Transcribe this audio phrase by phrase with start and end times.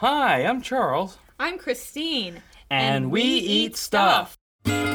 [0.00, 1.18] Hi, I'm Charles.
[1.40, 2.40] I'm Christine.
[2.70, 4.38] And, we, eat stuff.
[4.64, 4.90] Hi,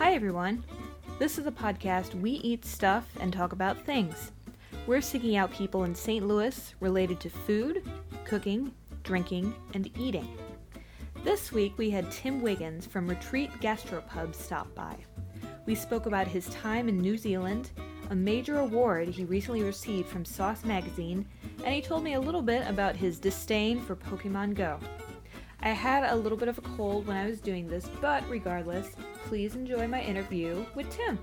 [0.00, 0.64] everyone.
[1.20, 4.32] This is a podcast We Eat Stuff and Talk About Things.
[4.88, 6.26] We're seeking out people in St.
[6.26, 7.88] Louis related to food,
[8.24, 8.74] cooking,
[9.04, 10.36] drinking, and eating.
[11.22, 14.96] This week we had Tim Wiggins from Retreat Gastropub stop by.
[15.66, 17.70] We spoke about his time in New Zealand,
[18.10, 21.26] a major award he recently received from Sauce Magazine,
[21.64, 24.78] and he told me a little bit about his disdain for Pokemon Go.
[25.60, 28.96] I had a little bit of a cold when I was doing this, but regardless,
[29.26, 31.18] please enjoy my interview with Tim.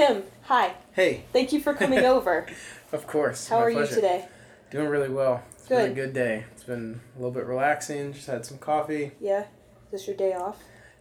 [0.00, 0.76] Tim, hi.
[0.92, 2.46] Hey, Thank you for coming over.
[2.90, 3.48] of course.
[3.48, 4.24] How are you today?
[4.70, 5.42] Doing really well.
[5.52, 5.90] It's been Good.
[5.90, 6.44] a good day.
[6.52, 8.14] It's been a little bit relaxing.
[8.14, 9.12] Just had some coffee.
[9.20, 9.40] Yeah.
[9.40, 10.56] Is this your day off?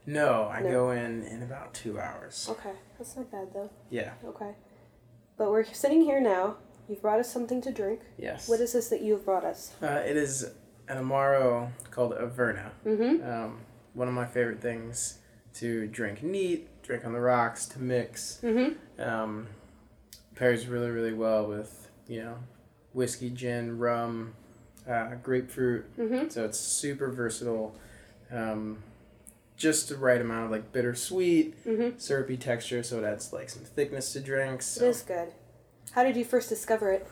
[0.05, 0.69] No, I No.
[0.69, 2.47] go in in about two hours.
[2.51, 2.73] Okay.
[2.97, 3.69] That's not bad though.
[3.89, 4.11] Yeah.
[4.25, 4.51] Okay.
[5.37, 6.57] But we're sitting here now.
[6.89, 8.01] You've brought us something to drink.
[8.17, 8.49] Yes.
[8.49, 9.75] What is this that you have brought us?
[9.81, 10.43] Uh, it is
[10.89, 12.71] an amaro called Averna.
[12.85, 13.25] Mm-hmm.
[13.31, 13.59] Um,
[13.93, 15.19] one of my favorite things
[15.53, 18.41] to drink neat, drink on the rocks, to mix.
[18.43, 18.73] Mm-hmm.
[18.99, 19.47] Um,
[20.35, 22.35] pairs really, really well with you know,
[22.93, 24.33] whiskey, gin, rum,
[24.89, 25.85] uh, grapefruit.
[25.97, 26.29] Mm-hmm.
[26.29, 27.75] So it's super versatile.
[28.31, 28.79] Um,
[29.57, 31.97] just the right amount of like bittersweet, Mm-hmm.
[31.97, 34.75] syrupy texture, so it adds like some thickness to drinks.
[34.77, 34.85] It So.
[34.87, 35.29] is good.
[35.91, 37.05] How did you first discover it?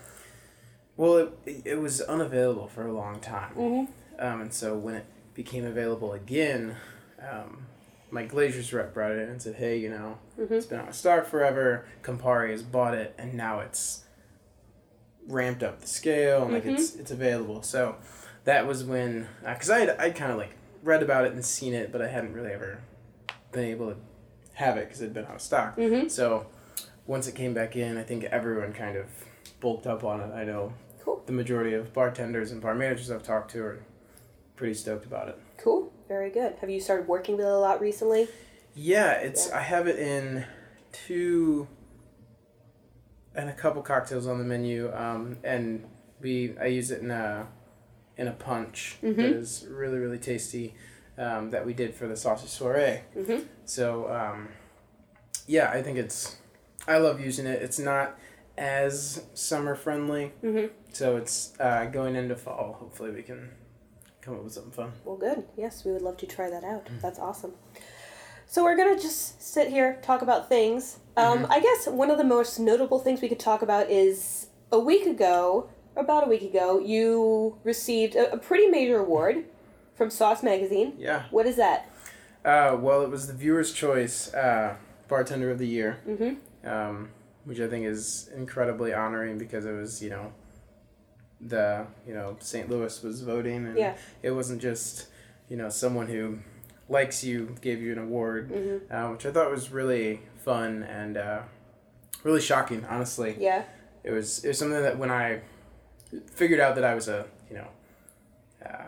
[0.96, 4.24] Well, it, it was unavailable for a long time, Mm-hmm.
[4.24, 6.76] um, and so when it became available again,
[7.20, 7.66] um,
[8.10, 10.54] my Glazer's rep brought it in and said, "Hey, you know, Mm-hmm.
[10.54, 11.84] it's been out of stock forever.
[12.02, 14.04] Campari has bought it, and now it's
[15.26, 17.96] ramped up the scale, and like it's it's available." So
[18.44, 21.74] that was when, because I had I kind of like read about it and seen
[21.74, 22.80] it, but I hadn't really ever
[23.52, 23.96] been able to
[24.54, 25.76] have it because it had been out of stock.
[25.76, 26.08] Mm-hmm.
[26.08, 26.46] So
[27.06, 29.06] once it came back in, I think everyone kind of
[29.60, 30.32] bulked up on it.
[30.34, 30.72] I know
[31.04, 31.22] Cool.
[31.26, 33.82] the majority of bartenders and bar managers I've talked to are
[34.56, 35.38] pretty stoked about it.
[35.56, 35.92] Cool.
[36.08, 36.54] Very good.
[36.60, 38.28] Have you started working with it a lot recently?
[38.74, 39.58] Yeah, it's Yeah.
[39.58, 40.44] I have it in
[40.92, 41.68] two
[43.34, 45.84] and a couple cocktails on the menu, um, and
[46.20, 47.46] we I use it in a
[48.16, 49.34] in a punch that Mhm.
[49.36, 50.74] is really really tasty
[51.18, 53.00] um, that we did for the sausage soiree.
[53.16, 53.44] Mm-hmm.
[53.64, 54.48] So um,
[55.46, 56.36] yeah, I think it's
[56.86, 57.60] I love using it.
[57.62, 58.18] It's not
[58.56, 60.72] as summer friendly, Mm-hmm.
[60.92, 62.76] so it's uh, going into fall.
[62.80, 63.50] Hopefully, we can
[64.28, 64.92] come up with something fun.
[65.04, 65.44] Well, good.
[65.56, 66.86] Yes, we would love to try that out.
[67.00, 67.52] That's awesome.
[68.46, 70.98] So we're gonna just sit here talk about things.
[71.16, 74.78] Um, I guess one of the most notable things we could talk about is a
[74.78, 79.44] week ago, about a week ago, you received a, a pretty major award
[79.94, 80.94] from Sauce Magazine.
[80.98, 81.24] Yeah.
[81.30, 81.90] What is that?
[82.44, 84.76] Uh, well, it was the viewer's choice uh,
[85.08, 86.68] bartender of the year, Mm-hmm.
[86.68, 87.10] um,
[87.44, 90.32] which I think is incredibly honoring because it was you know
[91.40, 92.68] the you know St.
[92.68, 93.96] Louis was voting and Yeah.
[94.22, 95.06] it wasn't just
[95.48, 96.38] you know someone who
[96.88, 98.92] likes you gave you an award, Mm-hmm.
[98.94, 101.40] uh, which I thought was really fun and uh,
[102.24, 102.84] really shocking.
[102.88, 103.64] Honestly, Yeah.
[104.02, 105.40] it was it was something that when I
[106.34, 107.68] figured out that I was a you know
[108.64, 108.84] uh,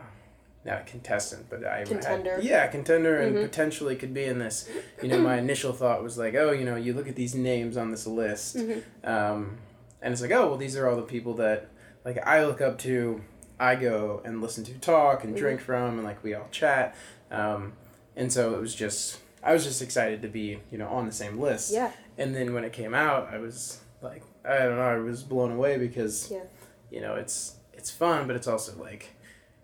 [0.64, 2.34] not a contestant but I Contender.
[2.36, 3.42] had, yeah contender and Mhm.
[3.42, 4.68] potentially could be in this
[5.02, 7.76] you know my initial thought was like oh you know you look at these names
[7.76, 8.82] on this list Mhm.
[9.04, 9.58] um,
[10.02, 11.68] and it's like oh well these are all the people that
[12.04, 13.20] like I look up to
[13.58, 16.94] I go and listen to talk and drink from and like we all chat
[17.30, 17.74] um,
[18.16, 21.12] and so it was just I was just excited to be you know on the
[21.12, 21.92] same list Yeah.
[22.18, 25.52] and then when it came out, I was like, I don't know, I was blown
[25.52, 26.44] away because, Yeah.
[26.90, 29.10] you know, it's it's fun, but it's also like,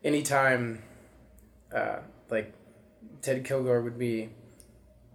[0.05, 0.83] anytime,
[1.75, 1.99] uh,
[2.31, 2.53] like,
[3.23, 4.29] Ted Kilgore would be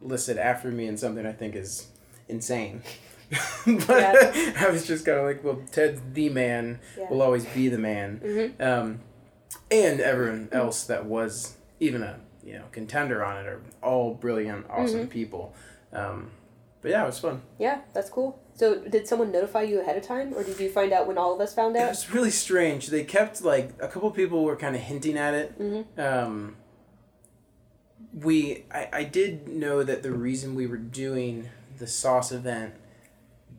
[0.01, 1.87] listed after me in something I think is
[2.27, 2.81] insane.
[3.87, 3.91] but
[4.57, 7.09] I was just kind of like, well, Ted's the man, Yeah.
[7.09, 8.61] will always be the man, Mm-hmm.
[8.61, 8.99] um,
[9.69, 14.65] and everyone else that was even a you know contender on it are all brilliant,
[14.69, 15.53] awesome people.
[15.93, 16.31] Um,
[16.81, 17.41] but yeah, it was fun.
[17.59, 18.39] Yeah, that's cool.
[18.55, 21.33] So, did someone notify you ahead of time, or did you find out when all
[21.33, 21.85] of us found out?
[21.85, 22.87] It was really strange.
[22.87, 25.59] They kept like a couple people were kind of hinting at it.
[25.59, 25.99] Mm-hmm.
[26.01, 26.55] Um,
[28.13, 32.73] we I, I did know that the reason we were doing the sauce event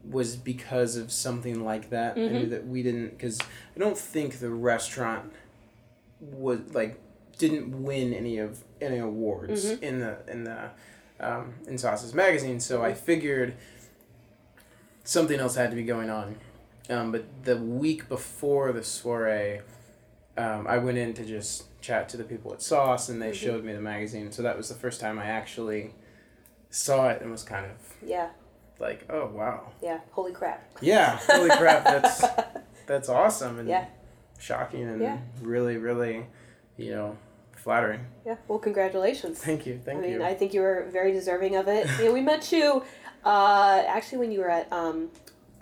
[0.08, 2.16] was because of something like that.
[2.16, 5.32] I knew that we didn't because I don't think the restaurant
[6.20, 6.98] was like
[7.38, 10.70] didn't win any of any awards in the in the
[11.20, 12.58] um, in Sauces magazine.
[12.60, 13.54] So I figured
[15.04, 16.36] something else had to be going on.
[16.90, 19.60] Um, but the week before the soiree,
[20.36, 23.34] um, I went in to just chat to the people at Sauce, and they Mhm.
[23.34, 24.32] showed me the magazine.
[24.32, 25.94] So that was the first time I actually
[26.70, 27.72] saw it and was kind of
[28.04, 28.30] Yeah,
[28.78, 30.00] like, "Oh wow, yeah.
[30.12, 30.64] Holy crap.
[30.80, 32.24] yeah, holy crap, that's
[32.86, 33.86] that's awesome and Yeah.
[34.38, 35.18] shocking and Yeah.
[35.40, 36.26] really, really,
[36.76, 37.16] you know,
[37.56, 38.36] flattering." Yeah.
[38.48, 39.38] Well, congratulations.
[39.38, 40.22] Thank you, thank I mean, you.
[40.24, 41.86] I think you were very deserving of it.
[41.98, 42.82] you know, we met you
[43.24, 45.10] uh, actually when you were at um,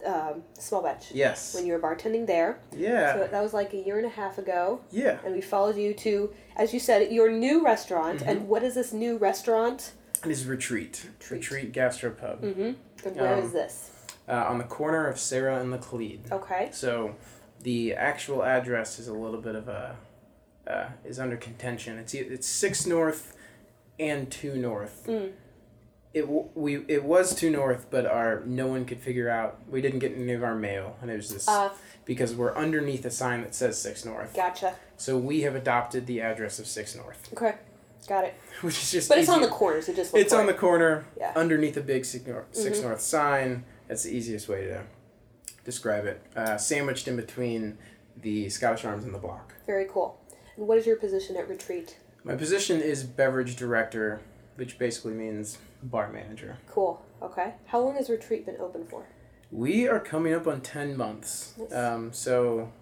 [0.06, 1.12] um, Small Batch.
[1.12, 1.54] yes.
[1.54, 2.58] When you were bartending there.
[2.74, 3.14] yeah.
[3.14, 4.80] So that was like a year and a half ago.
[4.90, 5.18] yeah.
[5.26, 8.20] And we followed you to, as you said, your new restaurant.
[8.20, 8.28] Mm-hmm.
[8.30, 9.92] And what is this new restaurant?
[10.24, 11.06] It is Retreat.
[11.30, 11.50] Retreat.
[11.50, 12.40] Retreat Gastropub.
[12.40, 12.70] Mm-hmm.
[13.04, 13.90] Where is Um, this?
[14.28, 16.30] Uh, on the corner of Sarah and Laclede.
[16.30, 16.68] Okay.
[16.72, 17.14] So
[17.62, 19.96] the actual address is a little bit of a
[20.66, 21.98] uh, is under contention.
[21.98, 23.36] It's it's six north
[23.98, 25.04] and two north.
[25.06, 25.32] Mm.
[26.14, 29.58] It w- we it was two north, but our no one could figure out.
[29.68, 31.70] We didn't get any of our mail, and it was this Uh,
[32.04, 34.34] because we're underneath a sign that says six north.
[34.34, 34.74] gotcha.
[34.96, 37.54] So we have adopted the address of six north, Okay.
[38.10, 39.56] The which is just But it's on the easier.
[39.56, 41.32] corner, so just look It's on the corner Yeah.
[41.36, 42.82] underneath a big six north, 6 Mhm.
[42.82, 43.64] north sign.
[43.86, 44.82] That's the easiest way to
[45.64, 46.20] describe it.
[46.34, 47.78] Uh, sandwiched in between
[48.20, 49.54] the Scottish Arms and the block.
[49.66, 50.18] Very cool.
[50.56, 51.96] And what is your position at Retreat?
[52.24, 54.20] My position is beverage director,
[54.56, 56.58] which basically means bar manager.
[56.68, 57.00] Cool.
[57.22, 57.54] Okay.
[57.66, 59.06] How long has Retreat been open for?
[59.52, 61.54] We are coming up on 10 months.
[61.72, 62.72] Um, so,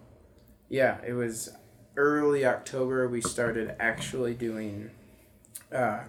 [0.69, 1.49] yeah, it was
[1.95, 4.89] early October we started actually doing
[5.73, 5.99] uh,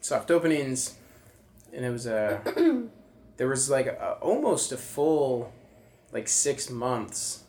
[0.00, 0.96] soft openings,
[1.72, 2.40] and it was a.
[3.36, 5.52] there was like a, almost a full,
[6.12, 7.42] like six months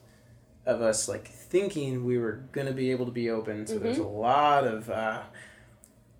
[0.65, 3.67] of us like thinking we were gonna be able to be open.
[3.67, 4.89] So there's a lot of.
[4.89, 5.21] Uh,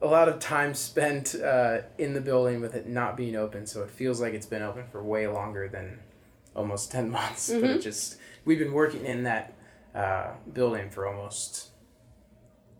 [0.02, 3.82] a lot of time spent uh, in the building with it not being open, so
[3.82, 6.00] it feels like it's been open for way longer than
[6.56, 9.54] almost 10 months but it just we've been working in that
[9.94, 11.70] uh, building for almost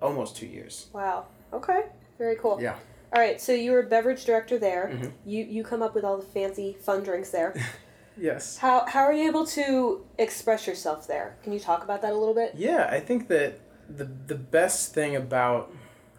[0.02, 1.26] almost two years Wow.
[1.54, 1.84] Okay.
[2.18, 2.60] Very cool.
[2.62, 2.76] yeah
[3.14, 3.40] All right.
[3.40, 4.90] So you were a beverage director there.
[4.94, 5.12] Mhm.
[5.26, 7.54] You you come up with all the fancy fun drinks there.
[8.18, 11.36] yes how how are you able to express yourself there?
[11.44, 12.54] Can you talk about that a little bit?
[12.56, 13.60] yeah i think that
[13.90, 15.70] the the best thing about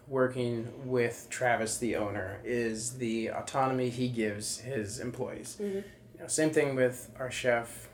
[0.07, 5.73] working with travis the owner is the autonomy he gives his employees Mhm.
[6.13, 7.89] you know, same thing with our chef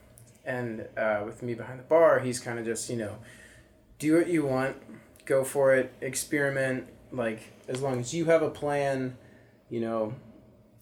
[0.45, 3.15] and uh, with me behind the bar he's kind of just you know
[4.00, 4.75] do what you want
[5.25, 9.15] go for it experiment like as long as you have a plan
[9.69, 10.13] you know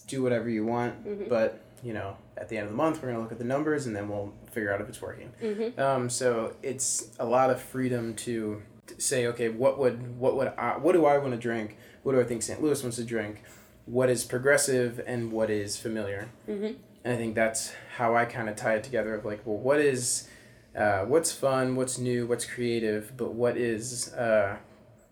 [0.08, 1.30] do whatever you want Mhm.
[1.30, 3.44] but you know at the end of the month we're going to look at the
[3.46, 5.80] numbers and then we'll figure out if it's working Mm-hmm.
[5.80, 10.50] um, so it's a lot of freedom to, to say okay what would what would
[10.58, 13.04] I, what do i want to drink what do i think st louis wants to
[13.04, 13.44] drink
[13.86, 16.66] what is progressive and what is familiar Mm-hmm.
[17.04, 19.80] and I think that's how I kind of tie it together of like, well, what
[19.80, 20.28] is,
[20.78, 24.58] uh, what's fun, what's new, what's creative, but what is uh,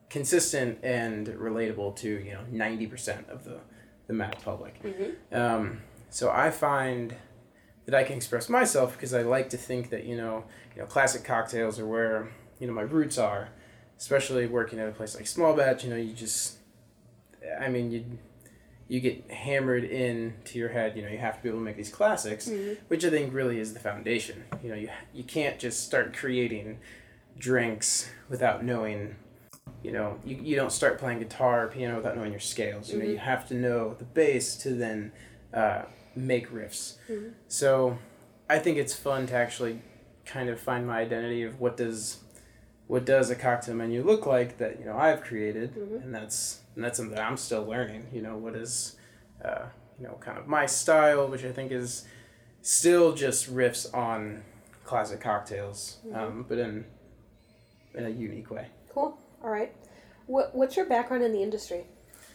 [0.10, 3.60] consistent and relatable to you know ninety percent of the
[4.08, 4.82] the mass public.
[4.84, 5.36] Mm-hmm.
[5.36, 7.16] Um, so I find
[7.86, 10.46] that I can express myself because I like to think that you know
[10.76, 12.30] you know classic cocktails are where
[12.60, 13.50] you know my roots are,
[13.98, 15.84] especially working at a place like Small Batch.
[15.84, 16.58] You know, you just,
[17.62, 18.06] I mean, you
[18.88, 20.96] you get hammered into your head.
[20.98, 22.78] You know, you have to be able to make these classics, Mhm.
[22.88, 24.46] which I think really is the foundation.
[24.64, 26.80] You know, you you can't just start creating
[27.38, 29.16] drinks without knowing.
[29.84, 32.92] You know, you, you don't start playing guitar or piano without knowing your scales.
[32.92, 33.12] You know, Mhm.
[33.12, 35.12] you have to know the bass to then
[35.54, 35.84] uh,
[36.16, 36.98] make riffs.
[37.10, 37.34] Mhm.
[37.48, 37.98] So,
[38.50, 39.82] I think it's fun to actually
[40.26, 42.20] kind of find my identity of what does
[42.88, 46.04] what does a cocktail menu look like that you know I've created, Mhm.
[46.04, 48.08] and that's and that's something that I'm still learning.
[48.12, 48.96] You know, what is
[49.46, 49.66] uh,
[50.00, 52.06] you know kind of my style, which I think is
[52.62, 54.44] still just riffs on
[54.86, 56.86] classic cocktails, um, but in
[57.96, 58.68] in a unique way.
[58.90, 59.18] Cool.
[59.44, 59.74] All right.
[60.28, 61.86] What What's your background in the industry?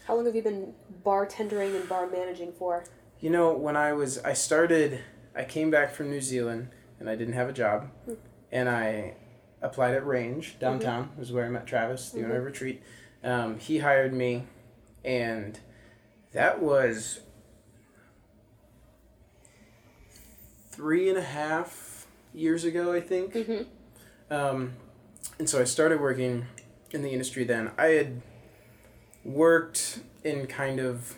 [0.05, 2.85] How long have you been bartendering and bar managing for?
[3.19, 5.01] You know, when I was, I started,
[5.35, 6.69] I came back from New Zealand
[6.99, 7.89] and I didn't have a job.
[8.51, 9.15] And I
[9.61, 12.83] applied at Range downtown, was where I met Travis, the owner of Retreat.
[13.23, 14.43] Um, he hired me,
[15.03, 15.59] and
[16.33, 17.21] that was
[20.69, 23.33] three and a half years ago, I think.
[23.33, 24.33] Mm-hmm.
[24.33, 24.73] Um,
[25.39, 26.45] and so I started working
[26.95, 27.71] in the industry then.
[27.77, 28.21] I had
[29.23, 31.15] worked in kind of,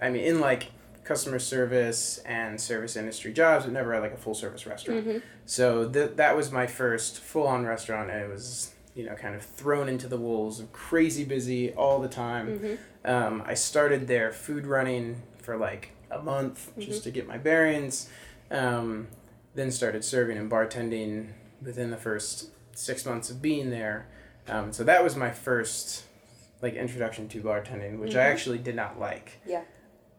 [0.00, 0.70] I mean, in like
[1.04, 5.06] customer service and service industry jobs, but never had like a full service restaurant.
[5.06, 5.18] Mm-hmm.
[5.44, 9.34] So th- that was my first full on restaurant, and it was, you know, kind
[9.34, 12.58] of thrown into the wolves of crazy busy all the time.
[12.58, 13.10] Mm-hmm.
[13.10, 18.08] Um, I started there food running for like a month just to get my bearings.
[18.50, 19.08] Um,
[19.54, 24.06] then started serving and bartending within the first six months of being there.
[24.48, 26.04] Um, so that was my first
[26.62, 28.30] like introduction to bartending, which I Mhm.
[28.32, 29.32] actually did not like.
[29.46, 29.62] Yeah.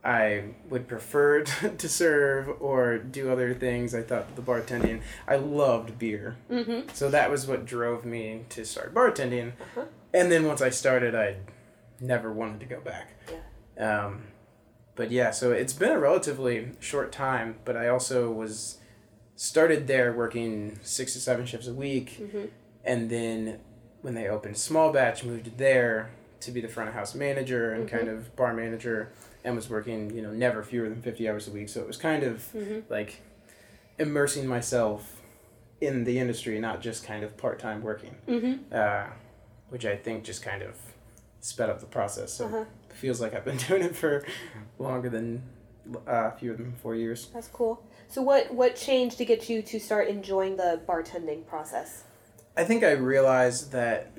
[0.03, 1.41] I would prefer
[1.77, 3.95] to serve or do other things.
[3.95, 6.37] I thought the bartending, I loved beer.
[6.49, 6.89] Mm-hmm.
[6.93, 9.53] So that was what drove me to start bartending.
[9.59, 9.85] Uh-huh.
[10.13, 11.37] And then once I started, I
[11.99, 13.09] never wanted to go back.
[13.75, 14.05] Yeah.
[14.05, 14.27] Um,
[14.95, 18.77] but yeah, so it's been a relatively short time, but I also was
[19.35, 22.17] started there working six to seven shifts a week.
[22.21, 22.45] Mm-hmm.
[22.85, 23.59] And then
[24.07, 27.85] when they opened Small Batch, moved there to be the front of house manager and
[27.85, 27.91] Mhm.
[27.91, 29.09] kind of bar manager
[29.43, 31.67] and was working, you know, never fewer than 50 hours a week.
[31.67, 32.79] So it was kind of Mm-hmm.
[32.89, 33.19] like
[33.99, 35.21] immersing myself
[35.81, 38.73] in the industry, not just kind of part time working, Mm-hmm.
[38.73, 39.07] uh,
[39.67, 40.77] which I think just kind of
[41.41, 42.31] sped up the process.
[42.31, 42.63] So Uh-huh.
[42.89, 44.23] it feels like I've been doing it for
[44.79, 45.43] longer than
[46.07, 47.27] uh, fewer than four years.
[47.33, 47.83] That's cool.
[48.07, 52.03] So what what changed to get you to start enjoying the bartending process?
[52.57, 54.11] I think I realized that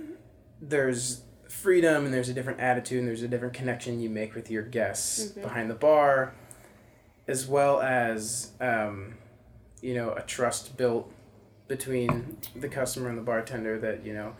[0.62, 4.50] there's freedom and there's a different attitude and there's a different connection you make with
[4.50, 5.42] your guests Mhm.
[5.42, 6.33] behind the bar,
[7.26, 9.14] as well as um,
[9.83, 11.12] you know a trust built
[11.66, 14.35] between the customer and the bartender that you know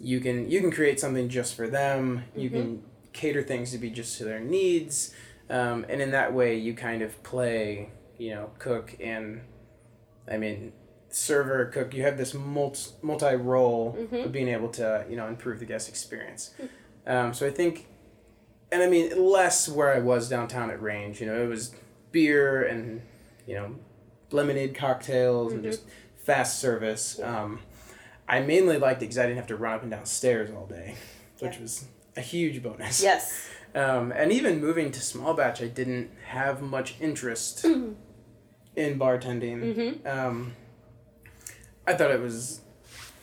[0.00, 2.24] you can you can create something just for them.
[2.36, 2.82] You can
[3.12, 5.12] cater things to be just to their needs,
[5.50, 9.40] um, and in that way you kind of play you know cook and
[10.30, 10.72] I mean
[11.14, 14.24] server cook you have this multi multi role Mhm.
[14.26, 16.54] of being able to you know improve the guest experience
[17.06, 17.86] um, so i think
[18.70, 21.74] and i mean less where i was downtown at range you know it was
[22.12, 23.02] beer and
[23.46, 23.74] you know
[24.30, 25.70] lemonade cocktails and Mhm.
[25.70, 25.82] just
[26.16, 27.58] fast service um,
[28.28, 30.66] i mainly liked it because i didn't have to run up and down stairs all
[30.66, 30.94] day
[31.40, 31.60] which Yeah.
[31.60, 31.84] was
[32.16, 33.48] a huge bonus Yes.
[33.74, 40.06] um, and even moving to small batch i didn't have much interest in bartending Mm-hmm.
[40.08, 40.52] um,
[41.86, 42.60] I thought it was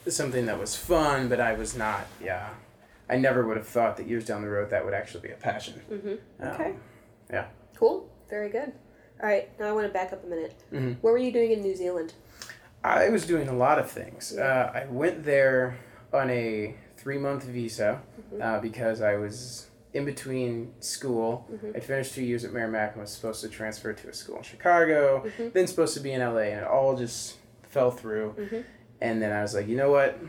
[0.08, 2.08] something that was fun, but I was not.
[2.24, 2.50] Yeah,
[3.10, 5.38] I never would have thought that years down the road that would actually be a
[5.38, 5.82] passion.
[5.92, 6.44] Mm-hmm.
[6.44, 6.74] Um, Okay.
[7.32, 7.46] yeah.
[7.76, 8.10] Cool.
[8.30, 8.72] Very good.
[9.22, 9.50] All right.
[9.60, 10.56] Now I want to back up a minute.
[10.74, 10.98] Mhm.
[11.02, 12.14] What were you doing in New Zealand?
[12.84, 14.34] I was doing a lot of things.
[14.36, 14.44] Yeah.
[14.74, 15.78] Uh, I went there
[16.14, 18.02] on a three month visa
[18.34, 18.42] Mhm.
[18.42, 21.48] uh, because I was in between school.
[21.52, 21.76] Mhm.
[21.76, 24.44] I finished two years at Meramec and was supposed to transfer to a school in
[24.44, 25.54] Chicago, Mhm.
[25.54, 27.38] then supposed to be in LA, and it all just
[27.70, 28.34] fell through.
[28.38, 28.64] Mhm.
[29.02, 30.20] And then I was like, you know what?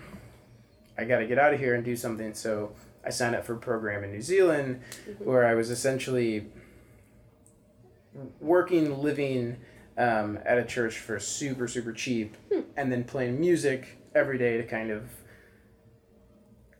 [0.96, 2.34] I got to get out of here and do something.
[2.34, 2.72] So
[3.04, 5.24] I signed up for a program in New Zealand Mhm.
[5.24, 6.46] where I was essentially
[8.40, 9.56] working, living
[9.96, 12.60] um, at a church for super, super cheap, Hmm.
[12.76, 15.10] and then playing music every day to kind of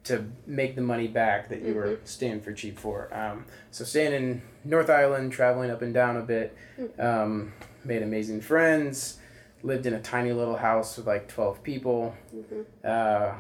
[0.05, 3.13] to make the money back that you were staying for cheap for.
[3.13, 6.57] Um, so staying in North Island, traveling up and down a bit,
[6.99, 7.53] um,
[7.85, 9.19] made amazing friends.
[9.63, 12.65] Lived in a tiny little house with like twelve people, Mhm.
[12.83, 13.35] uh,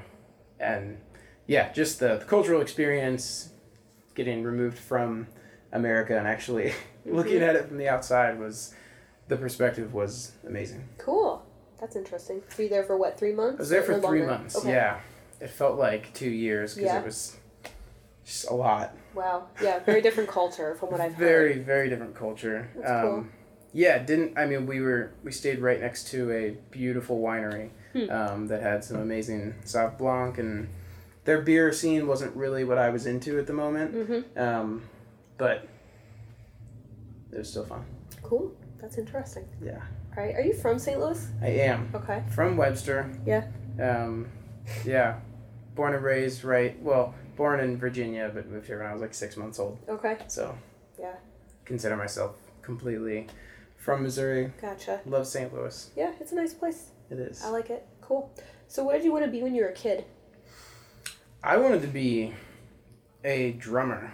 [0.58, 1.00] and
[1.46, 3.50] yeah, just the, the cultural experience,
[4.14, 5.26] getting removed from
[5.72, 6.72] America and actually
[7.06, 8.74] looking at it from the outside was,
[9.28, 10.86] the perspective was amazing.
[10.98, 11.42] Cool.
[11.80, 12.42] That's interesting.
[12.58, 13.18] Were you there for what?
[13.18, 13.58] Three months?
[13.58, 14.26] I was there for Or three longer?
[14.26, 14.56] months.
[14.56, 14.72] Okay.
[14.72, 15.00] Yeah,
[15.40, 16.98] it felt like two years because Yeah.
[17.00, 17.36] it was
[18.26, 18.94] just a lot.
[19.14, 19.46] Wow.
[19.62, 19.78] Yeah.
[19.78, 21.64] Very different culture from what I've very heard.
[21.64, 22.68] very different culture.
[22.76, 23.26] That's um, cool.
[23.72, 28.08] Yeah, didn't I mean we were we stayed right next to a beautiful winery Hmm.
[28.10, 30.68] um, that had some amazing Sauv Blanc and
[31.24, 34.38] their beer scene wasn't really what I was into at the moment, Mm-hmm.
[34.40, 34.82] um,
[35.36, 35.66] but
[37.32, 37.84] it was still fun.
[38.22, 38.52] Cool.
[38.80, 39.44] That's interesting.
[39.62, 39.82] Yeah,
[40.16, 40.34] All right.
[40.36, 40.98] Are you from St.
[41.00, 41.26] Louis?
[41.42, 42.22] I am Okay.
[42.30, 43.10] from Webster.
[43.26, 43.46] Yeah.
[43.80, 44.28] Um,
[44.84, 45.18] yeah,
[45.74, 46.80] born and raised right.
[46.80, 49.78] Well, born in Virginia, but moved here when I was like six months old.
[49.88, 50.16] Okay.
[50.28, 50.56] So
[50.98, 51.14] Yeah.
[51.64, 53.26] consider myself completely
[53.80, 54.52] from Missouri.
[54.60, 55.00] Gotcha.
[55.06, 55.52] Love St.
[55.52, 55.90] Louis.
[55.96, 56.12] Yeah.
[56.20, 56.90] It's a nice place.
[57.10, 57.42] It is.
[57.42, 57.86] I like it.
[58.00, 58.30] Cool.
[58.68, 60.04] So, what did you want to be when you were a kid?
[61.42, 62.34] I wanted to be
[63.24, 64.12] a drummer.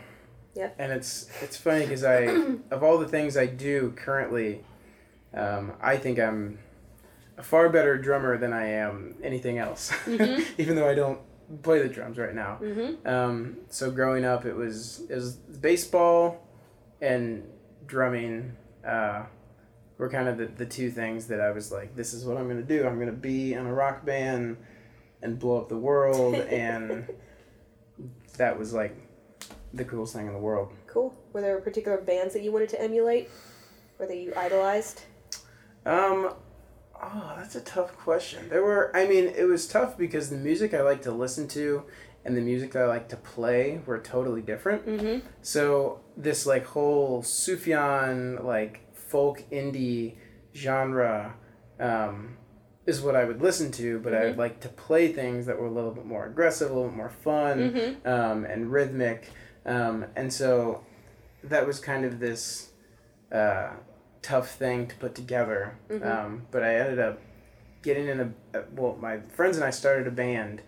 [0.54, 0.76] Yep.
[0.78, 2.22] And it's it's funny because I
[2.70, 4.64] of all the things I do currently,
[5.34, 6.58] um, I think I'm
[7.36, 9.90] a far better drummer than I am anything else.
[10.06, 10.44] Mhm.
[10.58, 11.20] Even though I don't
[11.62, 12.58] play the drums right now.
[12.62, 13.06] Mm-hmm.
[13.06, 16.40] Um, so growing up, it was it was baseball
[17.02, 17.42] and
[17.86, 18.56] drumming.
[18.86, 19.24] Uh,
[19.98, 22.48] were kind of the, the two things that I was like, this is what I'm
[22.48, 22.86] gonna do.
[22.86, 24.56] I'm gonna be in a rock band
[25.22, 27.08] and blow up the world, and
[28.36, 28.96] that was like
[29.72, 30.72] the coolest thing in the world.
[30.86, 31.14] Cool.
[31.32, 33.30] Were there particular bands that you wanted to emulate,
[33.98, 35.02] or that you idolized?
[35.84, 36.34] Um,
[37.00, 38.48] oh, that's a tough question.
[38.48, 41.84] There were, I mean, it was tough because the music I like to listen to
[42.24, 44.84] and the music that I like to play were totally different.
[44.84, 45.26] Mm-hmm.
[45.42, 50.14] So this like whole Sufjan like folk indie
[50.54, 51.34] genre
[51.80, 52.36] um,
[52.86, 55.66] is what I would listen to, but I would like to play things that were
[55.66, 58.06] a little bit more aggressive, a little bit more fun, Mhm.
[58.06, 59.28] um, and rhythmic.
[59.64, 60.84] Um, and so
[61.44, 62.70] that was kind of this
[63.32, 63.70] uh,
[64.22, 65.74] tough thing to put together.
[65.90, 66.06] Mhm.
[66.06, 67.18] Um, but I ended up
[67.82, 68.20] getting in
[68.54, 70.62] a, well, my friends and I started a band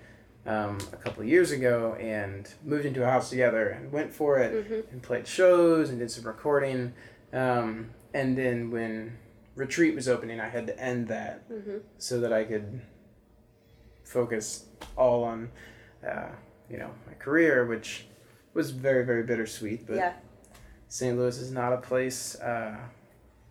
[0.46, 4.38] um, a couple of years ago and moved into a house together and went for
[4.38, 4.90] it Mhm.
[4.92, 6.94] and played shows and did some recording.
[7.32, 9.18] Um, and then when
[9.54, 11.82] Retreat was opening, I had to end that Mhm.
[11.98, 12.80] so that I could
[14.04, 14.64] focus
[14.96, 15.50] all on,
[16.06, 16.28] uh,
[16.70, 18.06] you know, my career, which
[18.54, 19.86] was very, very bittersweet.
[19.86, 20.12] But Yeah.
[20.88, 21.18] St.
[21.18, 22.76] Louis is not a place uh,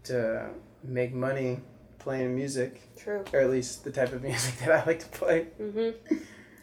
[0.05, 0.49] to
[0.83, 1.59] make money
[1.99, 3.23] playing music, True.
[3.33, 5.47] or at least the type of music that I like to play.
[5.59, 5.93] Mhm.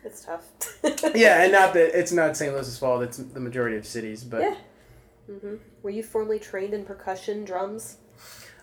[0.04, 0.46] It's tough.
[1.14, 2.52] yeah, and not that it's not St.
[2.52, 3.02] Louis's fault.
[3.02, 4.56] It's the majority of cities, but Yeah.
[5.30, 5.58] Mhm.
[5.82, 7.98] Were you formally trained in percussion, drums?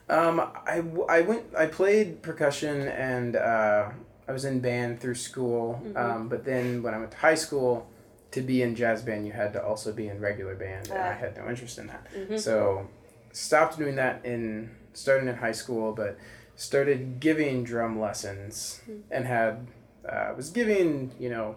[0.10, 3.89] um, I, I went I played percussion and uh,
[4.27, 5.82] I was in band through school.
[5.86, 5.96] Mhm.
[5.98, 7.88] Um, but then when I went to high school,
[8.32, 11.10] to be in jazz band, you had to also be in regular band, and I
[11.12, 11.13] Ah.
[11.13, 12.08] had no interest in that.
[12.13, 12.39] Mhm.
[12.39, 12.88] So
[13.34, 16.18] stopped doing that in starting in high school, but
[16.56, 19.00] started giving drum lessons Hmm.
[19.12, 19.68] and had
[20.08, 21.56] uh, was giving you know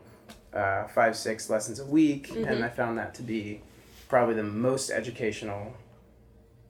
[0.53, 3.63] uh, five six lessons a week, and I found that to be
[4.15, 5.75] probably the most educational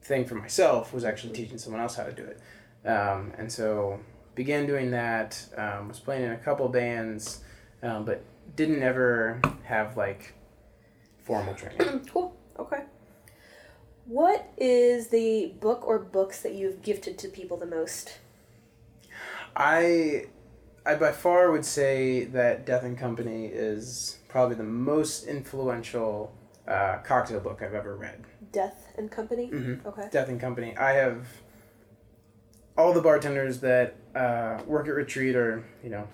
[0.01, 2.41] thing for myself was actually teaching someone else how to do it,
[2.89, 3.99] um, and so
[4.33, 5.45] began doing that.
[5.55, 7.43] Um, was playing in a couple bands,
[7.83, 8.23] um, but
[8.55, 10.33] didn't ever have like
[11.23, 11.99] formal training.
[12.11, 12.35] cool.
[12.57, 12.81] Okay.
[14.05, 18.17] What is the book or books that you've gifted to people the most?
[19.55, 20.25] I,
[20.83, 26.33] I by far would say that Death and Company is probably the most influential
[26.67, 28.23] uh, cocktail book I've ever read.
[28.51, 29.49] Death and Company.
[29.51, 29.85] Mhm.
[29.85, 30.07] Okay.
[30.11, 30.75] Death and Company.
[30.77, 31.27] I have
[32.77, 36.07] all the bartenders that uh, work at Retreat are you know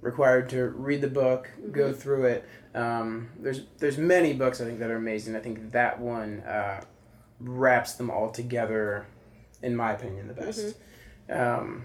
[0.00, 2.44] required to read the book, go through it.
[2.74, 5.36] Um, there's there's many books I think that are amazing.
[5.36, 6.82] I think that one uh,
[7.40, 9.06] wraps them all together,
[9.62, 10.76] in my opinion, the best.
[11.30, 11.84] Um,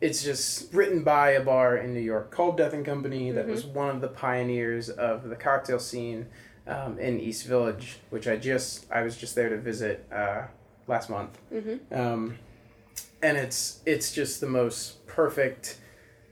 [0.00, 3.66] it's just written by a bar in New York called Death and Company that was
[3.66, 6.26] one of the pioneers of the cocktail scene
[6.68, 10.42] um, in East Village, which I just I was just there to visit uh,
[10.86, 11.94] last month, Mm-hmm.
[11.98, 12.38] um,
[13.22, 15.78] and it's it's just the most perfect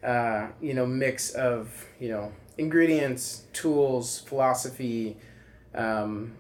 [0.05, 1.69] uh, you know mix of
[1.99, 5.17] you know ingredients, tools, philosophy,
[5.75, 6.33] um,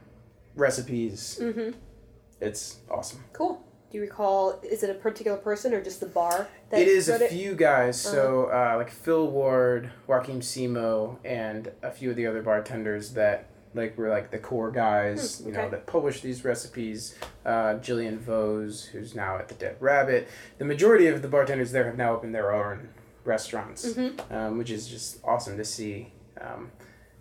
[0.54, 1.38] recipes.
[1.42, 1.70] Mm-hmm.
[2.40, 3.24] It's awesome.
[3.32, 3.62] Cool.
[3.90, 4.60] Do you recall?
[4.62, 6.48] Is it a particular person or just the bar?
[6.70, 7.30] That it is a it?
[7.30, 12.42] few guys, so uh, like Phil Ward, Joaquin Simo, and a few of the other
[12.42, 17.14] bartenders that like were like the core guys, Hmm, you know, that published these recipes.
[17.44, 20.28] Uh, Jillian Vose, who's now at the Dead Rabbit.
[20.58, 22.88] The majority of the bartenders there have now opened their own
[23.24, 24.32] restaurants, Mhm.
[24.32, 26.12] um, which is just awesome to see.
[26.40, 26.72] Um,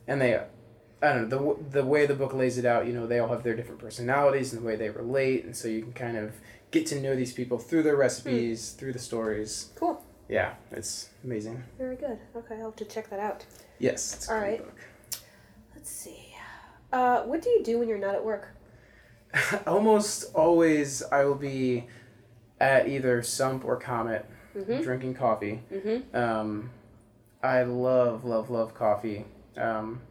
[0.08, 3.06] and they, I don't know, the the way the book lays it out, you know,
[3.08, 5.94] they all have their different personalities and the way they relate, and so you can
[5.94, 6.34] kind of
[6.72, 9.70] get to know these people through their recipes, through the stories.
[9.76, 10.04] Cool.
[10.28, 11.64] Yeah, it's amazing.
[11.78, 12.18] Very good.
[12.36, 13.46] Okay, I'll have to check that out.
[13.78, 14.58] Yes, it's a All right.
[14.58, 14.74] book.
[15.76, 16.25] Let's see.
[16.92, 18.50] Uh, what do you do when you're not at work?
[19.68, 21.86] Almost always, I will be
[22.60, 24.82] at either Sump or Comet Mhm.
[24.84, 25.62] drinking coffee.
[25.72, 26.16] Mm-hmm.
[26.16, 26.70] Um,
[27.44, 29.26] I love, love, love coffee.
[29.58, 30.02] Um,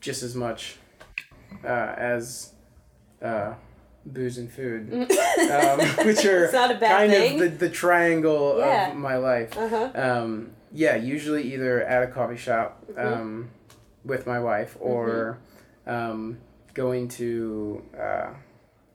[0.00, 0.76] just as much
[1.64, 2.52] uh, as
[3.22, 3.54] uh,
[4.04, 7.40] booze and food, um, which are not a bad kind thing.
[7.42, 8.90] of the, the triangle Yeah.
[8.90, 9.56] of my life.
[9.56, 9.90] Uh huh.
[9.94, 13.20] Um, yeah, usually either at a coffee shop Mm-hmm.
[13.20, 13.50] um,
[14.04, 15.38] with my wife or
[15.88, 16.38] um,
[16.74, 18.28] going to uh,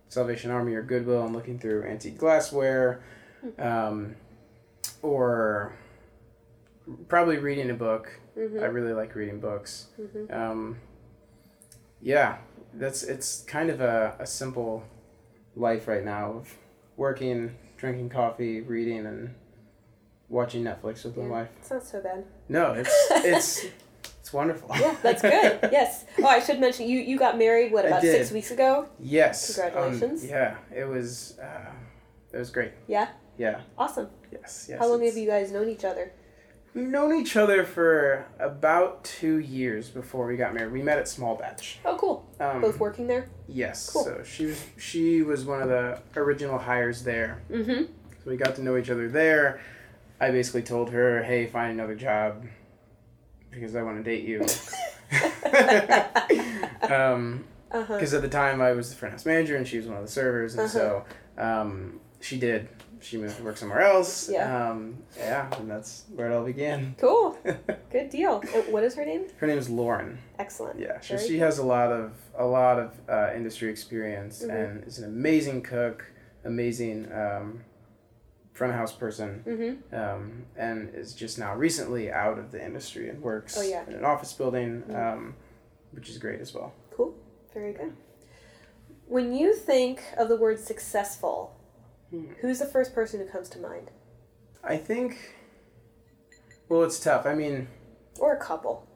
[0.07, 3.03] Salvation Army or Goodwill and looking through antique glassware
[3.59, 4.15] um,
[5.01, 5.75] or
[7.07, 8.19] probably reading a book.
[8.37, 8.59] Mm-hmm.
[8.59, 9.87] I really like reading books.
[9.99, 10.33] Mhm.
[10.33, 10.77] Um,
[12.01, 12.37] yeah,
[12.73, 14.83] that's it's kind of a, a simple
[15.55, 16.57] life right now of
[16.97, 19.35] working, drinking coffee, reading, and
[20.29, 21.49] watching Netflix with my wife.
[21.59, 22.25] It's not so bad.
[22.49, 23.65] No, it's it's
[24.33, 24.69] wonderful.
[24.79, 25.59] Yeah, that's good.
[25.71, 26.05] yes.
[26.19, 26.99] Oh, I should mention you.
[26.99, 28.87] You got married what about six weeks ago?
[28.99, 29.57] yes.
[29.59, 30.25] um, Congratulations.
[30.25, 31.71] yeah, it was uh,
[32.31, 32.71] it was great.
[32.87, 33.09] Yeah.
[33.37, 33.61] Yeah.
[33.77, 34.09] Awesome.
[34.31, 34.67] Yes.
[34.69, 34.79] Yes.
[34.79, 36.11] How long have you guys known each other?
[36.73, 40.71] We've known each other for about two years before we got married.
[40.73, 41.77] We met at Small Batch.
[41.85, 42.27] Oh, cool.
[42.39, 43.29] Um, Both working there.
[43.47, 43.91] Yes.
[43.91, 44.03] Cool.
[44.05, 47.43] So she was she was one of the original hires there.
[47.51, 47.83] Mm-hmm.
[48.23, 49.61] So we got to know each other there.
[50.19, 52.45] I basically told her, "Hey, find another job
[53.53, 54.41] because I want to date you."
[56.93, 59.87] um, Uh because at the time I was the front house manager and she was
[59.87, 61.03] one of the servers, and so
[61.37, 62.69] um, she did.
[63.01, 64.29] she moved to work somewhere else.
[64.29, 64.69] Yeah.
[64.69, 66.95] Um, yeah, and that's where it all began.
[66.97, 67.37] Cool.
[67.91, 68.39] Good deal.
[68.69, 69.25] What is her name?
[69.37, 70.19] Her name is Lauren.
[70.39, 70.79] Excellent.
[70.79, 74.53] Yeah, so Very she has a lot of a lot of uh, industry experience Mhm.
[74.55, 76.05] and is an amazing cook,
[76.45, 77.61] amazing um,
[78.53, 79.95] front of house person, Mm-hmm.
[79.95, 83.83] um, and is just now recently out of the industry and works Oh, yeah.
[83.87, 84.95] in an office building, Mhm.
[85.13, 85.35] um,
[85.91, 86.71] which is great as well.
[86.91, 87.15] Cool.
[87.53, 87.93] Very good.
[89.07, 91.55] When you think of the word successful,
[92.11, 92.25] Hmm.
[92.41, 93.89] who's the first person who comes to mind?
[94.63, 95.35] I think.
[96.69, 97.25] Well, it's tough.
[97.25, 97.67] I mean,
[98.19, 98.87] Or a couple?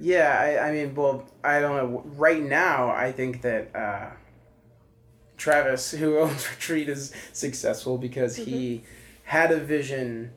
[0.00, 2.02] Yeah, I, I mean, well, I don't know.
[2.16, 4.10] Right now, I think that uh,
[5.40, 8.84] Travis, who owns Retreat, is successful because he
[9.24, 10.32] had a vision,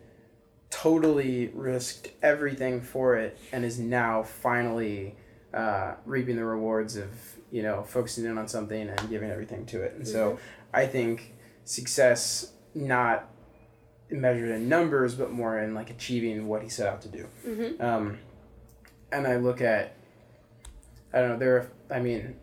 [0.69, 5.15] totally risked everything for it, and is now finally
[5.53, 7.09] uh, reaping the rewards of
[7.51, 9.93] you know focusing in on something and giving everything to it.
[9.93, 10.39] And so,
[10.73, 11.33] I think
[11.65, 13.29] success not
[14.09, 17.27] measured in numbers, but more in like achieving what he set out to do.
[17.45, 17.83] Mm-hmm.
[17.83, 18.19] Um,
[19.11, 19.95] and I look at,
[21.13, 22.35] I don't know, there are, I mean,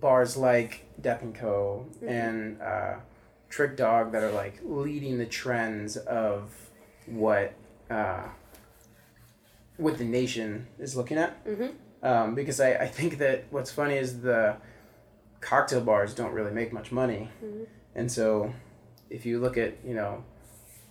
[0.00, 1.86] bars like Death and Co.
[2.02, 2.08] Mhm.
[2.08, 2.94] and uh,
[3.48, 6.54] Trick Dog that are like leading the trends of
[7.06, 7.52] what
[7.90, 8.28] uh,
[9.76, 11.44] what the nation is looking at.
[11.44, 12.06] Mm-hmm.
[12.06, 14.56] Um, because I, I think that what's funny is the
[15.40, 17.28] cocktail bars don't really make much money.
[17.44, 17.66] Mhm.
[17.94, 18.54] And so
[19.10, 20.24] if you look at, you know,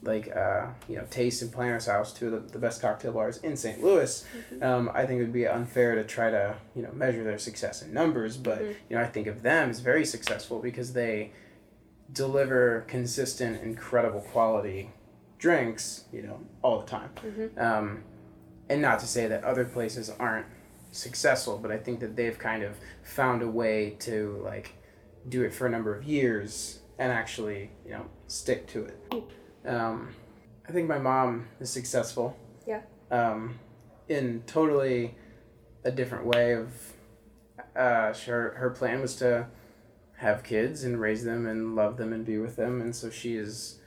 [0.03, 3.37] like, uh, you know, Taste and Planter's House, two of the, the best cocktail bars
[3.37, 3.83] in St.
[3.83, 4.25] Louis,
[4.61, 7.81] um, I think it would be unfair to try to, you know, measure their success
[7.83, 8.35] in numbers.
[8.37, 8.75] But, Mhm.
[8.89, 11.31] you know, I think of them as very successful because they
[12.11, 14.91] deliver consistent, incredible quality
[15.37, 17.09] drinks, you know, all the time.
[17.23, 17.57] Mhm.
[17.61, 18.03] Um,
[18.69, 20.45] and not to say that other places aren't
[20.91, 24.73] successful, but I think that they've kind of found a way to like
[25.29, 28.97] do it for a number of years and actually, you know, stick to it.
[29.65, 30.09] Um,
[30.67, 32.37] I think my mom is successful.
[32.67, 32.81] Yeah.
[33.09, 33.59] Um,
[34.07, 35.15] in totally
[35.83, 36.69] a different way of
[37.75, 39.47] uh, her her plan was to
[40.17, 43.35] have kids and raise them and love them and be with them, and so she
[43.35, 43.79] has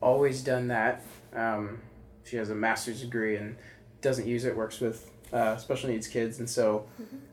[0.00, 1.02] always done that.
[1.34, 1.80] Um,
[2.24, 3.56] she has a master's degree and
[4.00, 4.56] doesn't use it.
[4.56, 6.86] Works with uh, special needs kids, and so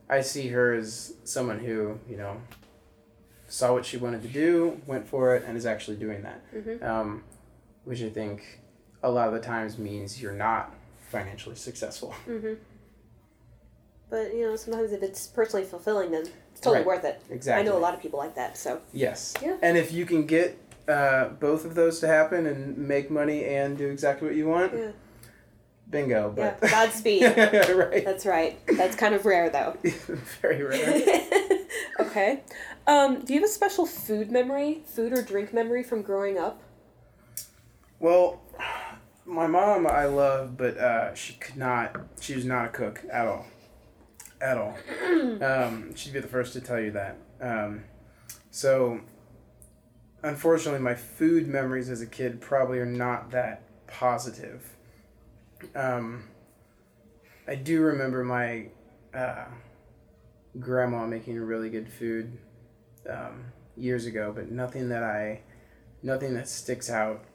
[0.08, 2.40] I see her as someone who you know
[3.48, 6.40] saw what she wanted to do, went for it, and is actually doing that.
[6.54, 6.82] Mhm.
[6.82, 7.24] Um,
[7.90, 8.60] which I think
[9.02, 10.72] a lot of the times means you're not
[11.08, 12.14] financially successful.
[12.28, 12.54] Mm-hmm.
[14.08, 16.22] But you know, sometimes if it's personally fulfilling, then
[16.52, 16.86] it's totally Right.
[16.86, 17.22] worth it.
[17.30, 17.62] Exactly.
[17.62, 18.56] I know a lot of people like that.
[18.56, 19.34] So Yes.
[19.42, 19.56] Yeah.
[19.62, 20.56] And if you can get
[20.88, 24.72] uh, both of those to happen and make money and do exactly what you want,
[24.74, 24.90] yeah,
[25.88, 26.34] bingo.
[26.36, 26.54] yeah.
[26.60, 27.22] But Godspeed.
[27.22, 28.04] right.
[28.04, 28.58] That's right.
[28.76, 29.76] That's kind of rare, though.
[30.42, 31.22] Very rare.
[32.00, 32.42] okay.
[32.88, 36.60] Um, do you have a special food memory, food or drink memory from growing up?
[38.00, 38.40] Well,
[39.26, 41.94] my mom I love, but uh, she could not.
[42.18, 43.46] She was not a cook at all,
[44.40, 44.78] at all.
[45.42, 47.18] um, she'd be the first to tell you that.
[47.42, 47.84] Um,
[48.50, 49.00] so,
[50.22, 54.78] unfortunately, my food memories as a kid probably are not that positive.
[55.74, 56.24] Um,
[57.46, 58.68] I do remember my
[59.12, 59.44] uh,
[60.58, 62.38] grandma making really good food
[63.10, 65.42] um, years ago, but nothing that I,
[66.02, 67.26] nothing that sticks out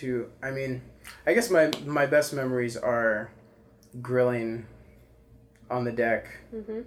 [0.00, 0.82] to I mean,
[1.26, 3.30] I guess my my best memories are
[4.02, 4.66] grilling
[5.70, 6.80] on the deck, Mm-hmm.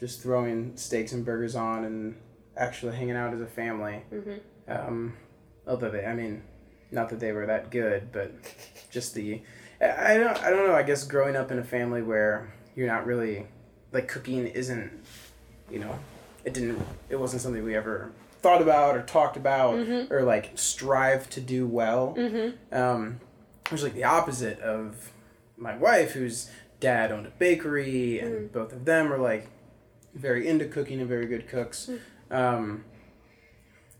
[0.00, 2.16] just throwing steaks and burgers on and
[2.56, 4.02] actually hanging out as a family.
[4.12, 4.36] Mm-hmm.
[4.68, 5.14] Um,
[5.66, 6.42] although they, I mean,
[6.90, 8.32] not that they were that good, but
[8.90, 9.42] just the
[9.80, 12.86] I I don't I don't know, I guess growing up in a family where you're
[12.88, 13.46] not really
[13.92, 14.90] like cooking isn't
[15.70, 15.98] you know,
[16.44, 18.12] it didn't it wasn't something we ever
[18.42, 20.10] thought about or talked about Mhm.
[20.10, 22.14] or like strive to do well.
[22.18, 22.74] Mm-hmm.
[22.76, 23.20] Um,
[23.66, 25.12] it was like the opposite of
[25.56, 26.50] my wife, whose
[26.80, 29.48] dad owned a bakery, and both of them were like
[30.14, 31.88] very into cooking and very good cooks.
[32.30, 32.84] Um,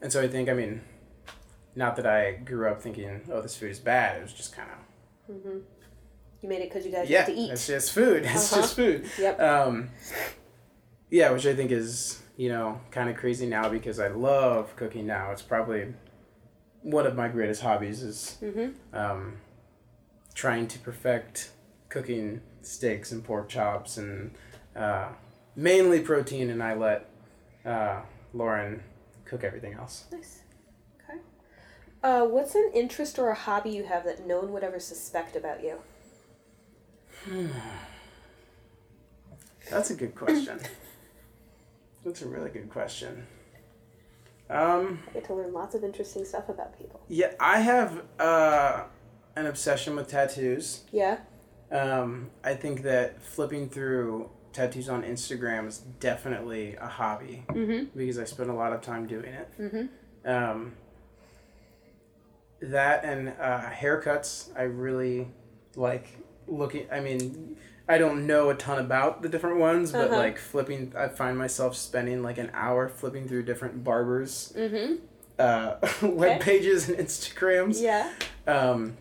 [0.00, 0.83] and so I think, I mean,
[1.76, 4.18] not that I grew up thinking, oh, this food is bad.
[4.18, 5.59] It was just kind of, Mm-hmm.
[6.42, 7.50] You made it because you guys yeah, had to eat.
[7.52, 8.24] it's just food.
[8.26, 8.62] It's Uh-huh.
[8.62, 9.07] just food.
[9.18, 9.40] Yep.
[9.40, 9.90] Um,
[11.11, 15.07] yeah, which I think is, you know, kind of crazy now because I love cooking
[15.07, 15.31] now.
[15.33, 15.95] It's probably
[16.83, 18.97] one of my greatest hobbies is Mm-hmm.
[18.97, 19.37] um,
[20.35, 21.51] trying to perfect
[21.88, 24.33] cooking steaks and pork chops and
[24.75, 25.09] uh,
[25.55, 27.09] mainly protein, and I let
[27.64, 28.01] uh,
[28.33, 28.83] Lauren
[29.27, 30.05] cook everything else.
[30.11, 30.40] Nice.
[31.05, 31.18] Okay.
[32.03, 35.37] Uh, what's an interest or a hobby you have that no one would ever suspect
[35.37, 35.79] about you?
[39.71, 40.59] That's a good question.
[42.04, 43.26] That's a really good question.
[44.50, 47.00] Um, I get to learn lots of interesting stuff about people.
[47.08, 48.84] yeah, I have uh,
[49.36, 50.82] an obsession with tattoos.
[50.92, 51.18] Yeah.
[51.70, 57.96] Um, I think that flipping through tattoos on Instagram is definitely a hobby Mm-hmm.
[57.98, 59.48] because I spend a lot of time doing it.
[59.58, 60.28] Mm-hmm.
[60.30, 60.72] Um,
[62.60, 65.28] that and uh, haircuts, I really
[65.76, 66.06] like
[66.46, 66.86] looking.
[66.92, 67.56] I mean,
[67.88, 70.16] I don't know a ton about the different ones, but Uh-huh.
[70.16, 74.95] like flipping, I find myself spending like an hour flipping through different barbers' Mm-hmm.
[75.38, 75.75] uh,
[76.07, 77.81] web pages and Instagrams.
[77.83, 78.11] Yeah.
[78.47, 78.97] Um,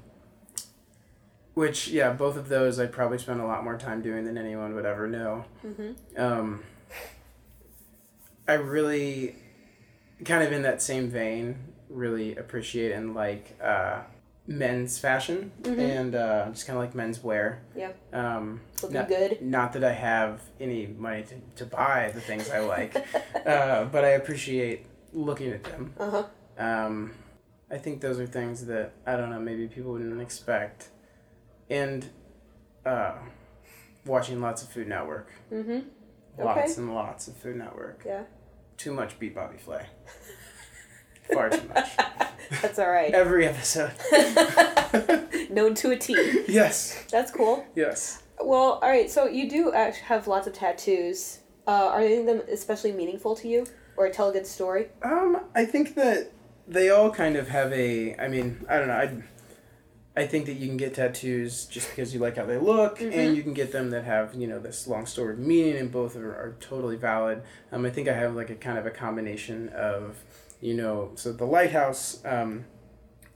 [1.54, 4.74] which, yeah, both of those I probably spend a lot more time doing than anyone
[4.76, 5.46] would ever know.
[5.65, 5.91] Mm-hmm.
[6.22, 6.63] Um,
[8.48, 9.36] I really,
[10.26, 11.58] kind of in that same vein,
[11.89, 14.00] really appreciate and like uh,
[14.51, 15.79] men's fashion Mhm.
[15.79, 17.61] and uh, just kind of like men's wear.
[17.75, 17.91] Yeah.
[18.13, 19.41] Um, Looking not, good.
[19.41, 22.95] not that I have any money to, to buy the things I like,
[23.45, 25.93] uh, but I appreciate looking at them.
[25.99, 26.23] Uh huh.
[26.57, 27.13] Um,
[27.69, 29.39] I think those are things that I don't know.
[29.39, 30.89] Maybe people wouldn't expect,
[31.69, 32.07] and
[32.85, 33.13] uh,
[34.05, 35.79] watching lots of Food Network, Mm-hmm.
[36.43, 38.03] lots and lots of Food Network.
[38.05, 38.23] Yeah.
[38.77, 39.85] Too much beat Bobby Flay.
[41.34, 41.89] Far too much.
[42.62, 43.13] That's all right.
[43.13, 43.91] Every episode.
[45.49, 46.43] Known to a T.
[46.47, 47.05] yes.
[47.12, 47.65] That's cool.
[47.75, 48.23] Yes.
[48.43, 49.10] Well, all right.
[49.10, 51.39] So you do actually have lots of tattoos.
[51.67, 53.65] Uh, are any of them especially meaningful to you,
[53.97, 54.88] or tell a good story?
[55.03, 56.31] Um, I think that
[56.67, 58.15] they all kind of have a.
[58.17, 58.93] I mean, I don't know.
[58.95, 59.23] I.
[60.13, 63.15] I think that you can get tattoos just because you like how they look, Mhm.
[63.15, 65.89] and you can get them that have you know this long story of meaning, and
[65.89, 67.43] both are, are totally valid.
[67.71, 70.17] Um, I think I have like a kind of a combination of,
[70.62, 72.65] you know, so the lighthouse um,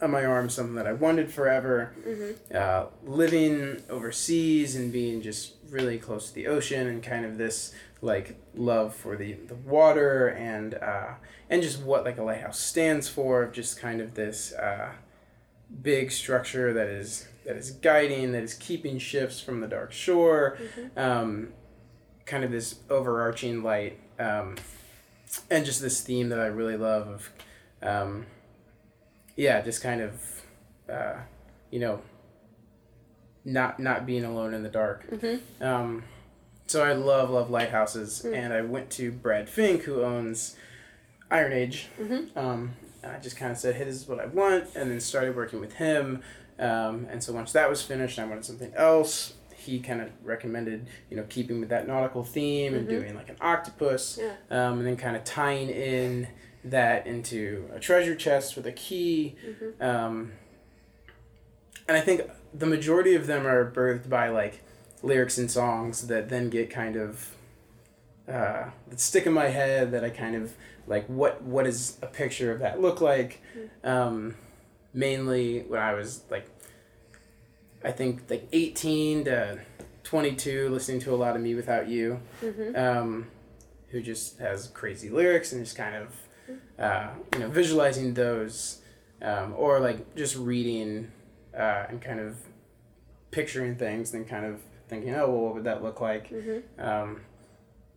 [0.01, 1.93] on my arm, is something that I wanted forever.
[2.07, 2.55] Mm-hmm.
[2.55, 7.73] Uh, living overseas and being just really close to the ocean, and kind of this
[8.01, 11.13] like love for the the water and uh,
[11.49, 14.53] and just what like a lighthouse stands for, just kind of this.
[14.53, 14.91] Uh,
[15.81, 20.57] big structure that is that is guiding that is keeping ships from the dark shore
[20.95, 21.49] um,
[22.25, 24.55] kind of this overarching light um,
[25.49, 27.31] and just this theme that i really love of
[27.81, 28.25] um,
[29.35, 30.13] yeah just kind of
[30.89, 31.15] uh,
[31.71, 32.01] you know
[33.43, 35.63] not not being alone in the dark Mm-hmm.
[35.63, 36.03] um,
[36.67, 38.35] so I love love lighthouses, Mm.
[38.35, 40.55] and I went to Brad Fink, who owns
[41.29, 41.89] Iron Age.
[42.01, 42.35] Mhm.
[42.35, 44.99] Um, and I just kind of said, "Hey, this is what I want," and then
[44.99, 46.23] started working with him.
[46.57, 49.34] Um, and so once that was finished, I wanted something else.
[49.65, 52.89] He kind of recommended, you know, keeping with that nautical theme and Mhm.
[52.89, 54.33] doing like an octopus, Yeah.
[54.51, 56.27] um, and then kind of tying in
[56.63, 59.35] that into a treasure chest with a key.
[59.45, 59.81] Mhm.
[59.83, 60.31] Um,
[61.87, 62.21] and I think
[62.53, 64.61] the majority of them are birthed by like
[65.01, 67.35] lyrics and songs that then get kind of
[68.27, 70.53] uh, that stick in my head that I kind of
[70.87, 73.39] like what what does a picture of that look like
[73.83, 74.35] um,
[74.93, 76.54] mainly when I was like
[77.85, 79.59] I think like 18 to
[80.03, 82.75] 22 listening to a lot of mewithoutYou Mm-hmm.
[82.75, 83.27] um,
[83.89, 86.07] who just has crazy lyrics and just kind of
[86.79, 88.81] uh, you know visualizing those
[89.21, 91.11] um, or like just reading
[91.57, 92.35] uh, and kind of
[93.31, 96.81] picturing things and kind of thinking oh well what would that look like Mm-hmm.
[96.89, 97.21] um,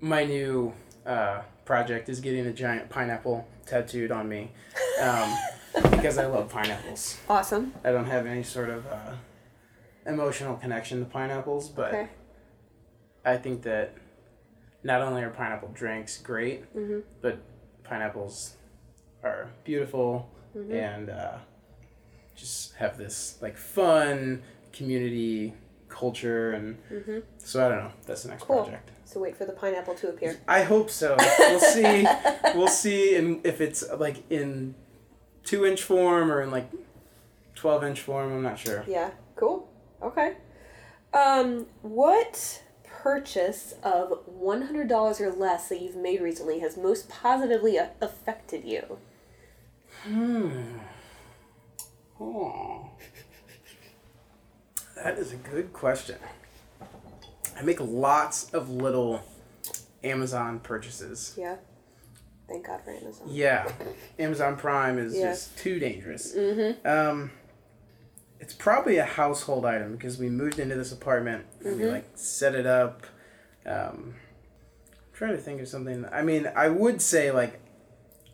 [0.01, 0.72] my new
[1.05, 4.51] uh, project is getting a giant pineapple tattooed on me
[5.03, 5.35] um,
[5.90, 7.18] because I love pineapples.
[7.29, 7.72] Awesome.
[7.85, 9.12] I don't have any sort of uh,
[10.09, 12.09] emotional connection to pineapples, but Okay.
[13.25, 13.94] I think that
[14.83, 17.01] not only are pineapple drinks great, Mm-hmm.
[17.21, 17.38] but
[17.85, 18.55] pineapples
[19.23, 20.73] are beautiful Mm-hmm.
[20.73, 21.37] and uh,
[22.35, 24.42] just have this like fun
[24.73, 25.53] community
[25.88, 27.18] culture and Mm-hmm.
[27.38, 27.92] so I don't know.
[28.07, 28.62] That's the next Cool.
[28.62, 28.90] project.
[29.05, 30.38] So wait for the pineapple to appear.
[30.49, 31.16] I hope so.
[31.38, 32.07] We'll see.
[32.55, 34.75] we'll see in, if it's like in
[35.44, 36.71] two inch form or in like
[37.55, 38.33] twelve inch form.
[38.33, 38.85] I'm not sure.
[38.87, 39.11] Yeah.
[39.37, 39.67] Cool.
[40.03, 40.35] Okay.
[41.13, 47.09] Um, what purchase of one hundred dollars or less that you've made recently has most
[47.09, 48.99] positively a- affected you?
[50.05, 50.79] Hmm.
[52.21, 52.91] Oh.
[54.97, 56.17] That is a good question.
[57.57, 59.23] I make lots of little
[60.05, 61.35] Amazon purchases.
[61.37, 61.57] Yeah.
[62.49, 63.27] Thank God for Amazon.
[63.31, 63.71] Yeah,
[64.19, 65.31] Amazon Prime is Yeah.
[65.33, 66.35] just too dangerous.
[66.35, 66.87] Mm-hmm.
[66.87, 67.31] Um,
[68.40, 71.92] it's probably a household item because we moved into this apartment and we Mhm.
[71.92, 73.07] like set it up.
[73.66, 74.14] Um,
[74.90, 76.05] I'm trying to think of something.
[76.12, 77.61] I mean, I would say like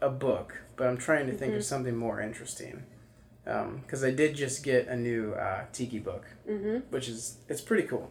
[0.00, 2.84] a book, but I'm trying to think of something more interesting.
[3.44, 6.78] Because I did just get a new uh, tiki book, Mm-hmm.
[6.90, 8.10] which is it's pretty cool.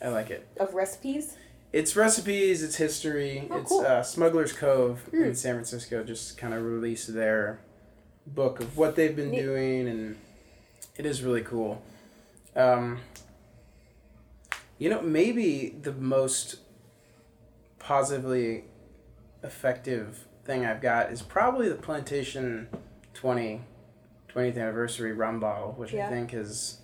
[0.00, 0.46] I like it.
[0.58, 1.36] Of recipes.
[1.72, 3.48] It's recipes, it's history.
[3.50, 3.80] Oh, it's cool.
[3.86, 5.26] uh, Smuggler's Cove Mm.
[5.28, 7.60] in San Francisco just kind of released their
[8.26, 9.40] book of what they've been Neat.
[9.42, 10.16] doing, and
[10.96, 11.82] it is really cool.
[12.54, 13.00] Um,
[14.78, 16.56] you know, maybe the most
[17.78, 18.64] positively
[19.42, 22.68] effective thing I've got is probably the Plantation
[23.14, 23.60] 20,
[24.34, 26.06] 20th anniversary rum bottle, which Yeah.
[26.06, 26.78] I think has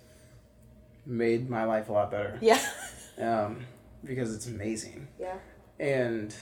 [1.05, 2.59] made my life a lot better Yeah.
[3.17, 3.65] um,
[4.03, 5.07] because it's amazing.
[5.19, 5.37] Yeah.
[5.79, 6.33] And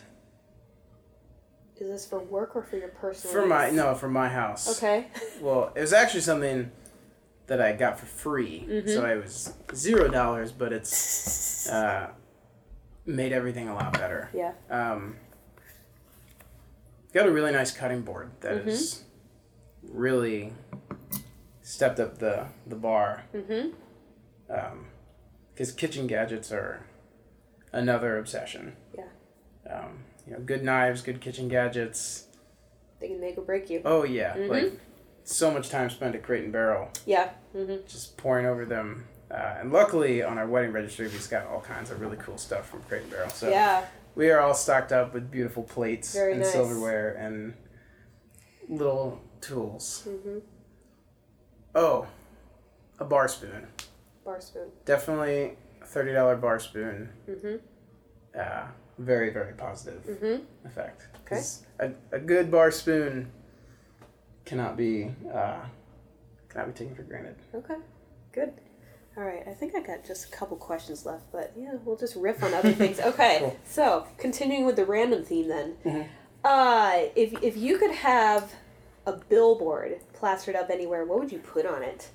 [1.79, 3.33] Is this for work or for your personal?
[3.33, 4.77] for my no, for my house.
[4.77, 5.07] Okay.
[5.41, 6.71] Well, it was actually something
[7.47, 8.89] that I got for free, Mhm.
[8.89, 12.09] so it was zero dollars, but it's uh,
[13.05, 14.29] made everything a lot better.
[14.33, 14.53] Yeah.
[14.69, 15.17] Um,
[17.13, 19.03] got a really nice cutting board that has
[19.81, 20.53] really
[21.61, 23.23] stepped up the the bar.
[23.33, 23.69] Mm-hmm.
[25.53, 26.85] because kitchen gadgets are
[27.73, 28.75] another obsession.
[28.95, 29.07] Yeah.
[29.69, 32.27] Um, you know, good knives, good kitchen gadgets.
[32.99, 33.81] They can make or break you.
[33.83, 34.49] Oh yeah, Mhm.
[34.49, 34.73] like
[35.27, 37.29] so much time spent at Crate and Barrel, Yeah.
[37.55, 37.85] Mm-hmm.
[37.87, 39.05] just pouring over them.
[39.29, 42.69] Uh, and luckily, on our wedding registry, we've got all kinds of really cool stuff
[42.69, 43.29] from Crate and Barrel.
[43.29, 43.85] So yeah.
[44.15, 46.51] we are all stocked up with beautiful plates Very and nice.
[46.53, 47.53] silverware and
[48.69, 50.03] little tools.
[50.07, 50.37] Mm-hmm.
[51.75, 52.07] Oh,
[52.99, 53.67] a bar spoon.
[54.23, 54.69] Bar spoon.
[54.85, 57.09] Definitely a thirty dollar bar spoon.
[57.29, 57.55] Mm-hmm.
[58.39, 60.03] Uh, very very positive.
[60.05, 60.67] Mm-hmm.
[60.67, 61.07] effect.
[61.25, 63.29] 'Cause A, a good bar spoon
[64.47, 65.59] cannot be uh,
[66.49, 67.35] cannot be taken for granted.
[67.53, 67.75] Okay.
[68.31, 68.53] Good.
[69.17, 69.43] All right.
[69.47, 72.53] I think I got just a couple questions left, but yeah, we'll just riff on
[72.53, 72.99] other things.
[73.05, 73.37] Okay.
[73.39, 73.57] Cool.
[73.65, 75.75] So continuing with the random theme, then.
[75.85, 76.07] Mhm.
[76.43, 78.53] Uh, if if you could have
[79.05, 82.09] a billboard plastered up anywhere, what would you put on it?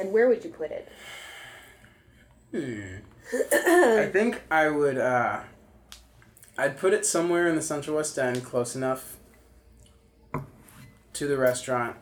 [0.00, 0.88] And where would you put it?
[2.50, 2.96] Hmm.
[3.32, 4.98] I think I would.
[4.98, 5.40] Uh,
[6.58, 9.15] I'd put it somewhere in the Central West End, close enough
[11.16, 11.96] to the restaurant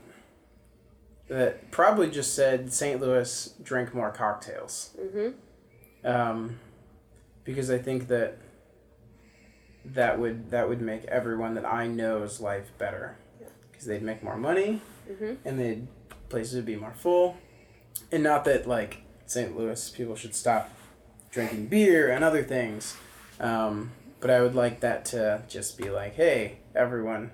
[1.29, 3.01] that probably just said St.
[3.01, 4.91] Louis drink more cocktails.
[5.01, 6.07] Mm-hmm.
[6.09, 6.59] um,
[7.45, 8.39] because I think that
[9.85, 13.17] that would that would make everyone that I know's life better
[13.71, 15.37] because they'd make more money Mhm.
[15.45, 15.87] and they'd
[16.31, 17.37] places would be more full,
[18.11, 19.57] and not that like St.
[19.57, 20.71] Louis people should stop
[21.31, 22.97] drinking beer and other things,
[23.41, 27.31] um, but I would like that to just be like, hey, everyone,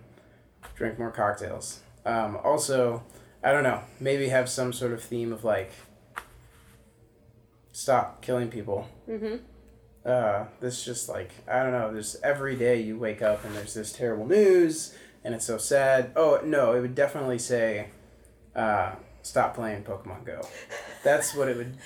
[0.75, 1.81] drink more cocktails.
[2.05, 3.03] Um, also,
[3.43, 5.73] I don't know, maybe have some sort of theme of like
[7.73, 8.89] stop killing people.
[9.09, 9.37] Mm-hmm.
[10.05, 11.93] Uh, this just like I don't know.
[11.93, 14.95] There's every day you wake up and there's this terrible news
[15.25, 16.13] and it's so sad.
[16.17, 17.89] Oh no, it would definitely say,
[18.57, 18.93] uh,
[19.23, 20.41] stop playing Pokemon Go.
[21.05, 21.77] That's what it would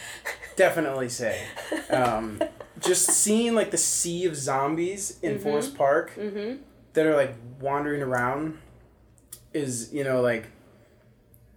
[0.56, 1.42] definitely say.
[1.90, 2.40] Um,
[2.80, 5.42] just seeing like the sea of zombies in Mhm.
[5.42, 6.62] Forest Park Mm-hmm.
[6.92, 8.58] that are like wandering around
[9.54, 10.48] is you know like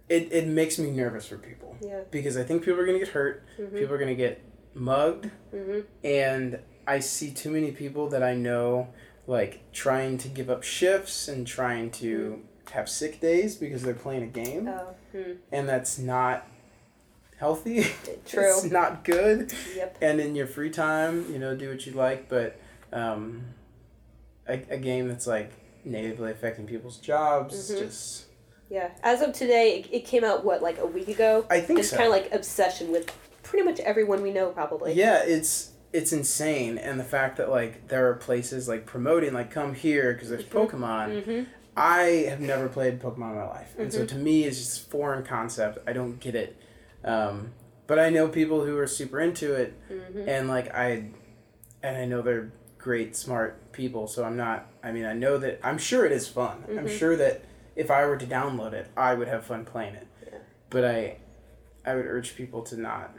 [0.08, 2.00] it, it makes me nervous for people Yeah.
[2.10, 3.44] because I think people are gonna get hurt.
[3.60, 3.76] Mm-hmm.
[3.76, 4.40] People are gonna get
[4.74, 5.80] mugged Mm-hmm.
[6.04, 8.88] and I see too many people that I know
[9.26, 14.22] like trying to give up shifts and trying to have sick days because they're playing
[14.22, 14.94] a game Oh.
[15.12, 15.32] Hmm.
[15.52, 16.46] and that's not
[17.36, 17.82] healthy.
[18.26, 18.44] True.
[18.44, 19.52] it's not good.
[19.76, 19.98] Yep.
[20.00, 22.58] And in your free time, you know, do what you like, but
[22.92, 23.42] um,
[24.48, 25.52] a, a game that's like
[25.84, 27.78] negatively affecting people's jobs Mhm.
[27.78, 28.24] just
[28.70, 28.90] Yeah.
[29.02, 31.46] As of today, it, it came out what like a week ago.
[31.50, 31.96] I think it's so.
[31.96, 33.10] kind of like obsession with
[33.42, 34.92] pretty much everyone we know, probably.
[34.92, 39.50] Yeah, it's it's insane, and the fact that like there are places like promoting like
[39.50, 41.24] come here because there's Pokemon.
[41.24, 41.42] Mm-hmm.
[41.78, 45.24] I have never played Pokemon in my life, and so to me it's just foreign
[45.24, 45.78] concept.
[45.86, 46.56] I don't get it,
[47.04, 47.52] um,
[47.86, 50.28] but I know people who are super into it, Mm-hmm.
[50.28, 51.04] and like I,
[51.82, 52.52] and I know they're
[52.88, 54.06] great, smart people.
[54.06, 54.66] So I'm not.
[54.82, 56.64] I mean, I know that I'm sure it is fun.
[56.70, 56.98] I'm Mhm.
[56.98, 57.42] sure that
[57.76, 60.06] if I were to download it, I would have fun playing it.
[60.26, 60.38] Yeah.
[60.70, 61.18] But I,
[61.84, 63.14] I would urge people to not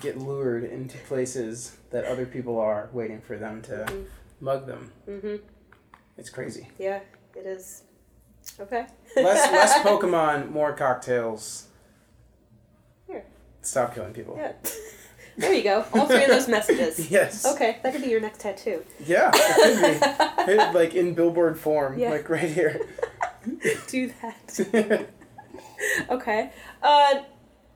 [0.00, 4.06] get lured into places that other people are waiting for them to Mhm.
[4.40, 4.90] mug them.
[5.06, 5.36] Mm-hmm.
[6.18, 6.66] It's crazy.
[6.76, 6.98] Yeah,
[7.36, 7.84] it is.
[8.58, 8.84] Okay.
[9.14, 11.68] Less less Pokemon, more cocktails.
[13.06, 13.24] Here.
[13.62, 14.34] Stop killing people.
[14.36, 14.54] Yeah.
[15.40, 15.84] There you go.
[15.94, 17.10] All three of those messages.
[17.10, 17.46] Yes.
[17.46, 18.84] Okay, that could be your next tattoo.
[19.06, 19.30] Yeah.
[19.34, 20.52] It could be.
[20.52, 22.10] Hit, like in billboard form, Yeah.
[22.10, 22.80] like right here.
[23.88, 25.06] Do that.
[26.10, 26.50] Okay.
[26.82, 27.22] Uh,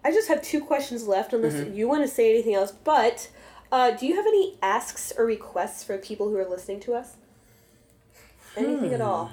[0.05, 1.75] I just have two questions left, unless Mhm.
[1.75, 2.71] you want to say anything else.
[2.71, 3.31] But
[3.73, 7.17] uh, do you have any asks or requests for people who are listening to us?
[8.59, 9.31] Anything at all?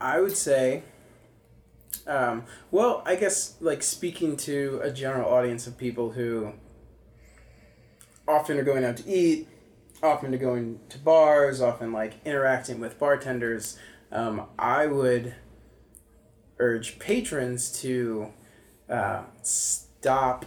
[0.00, 0.82] I would say
[2.06, 6.52] Um, well, I guess like speaking to a general audience of people who
[8.28, 9.48] often are going out to eat,
[10.02, 13.78] often are going to bars, often like interacting with bartenders,
[14.12, 15.34] um, I would
[16.58, 18.32] urge patrons to
[18.88, 20.46] uh, stop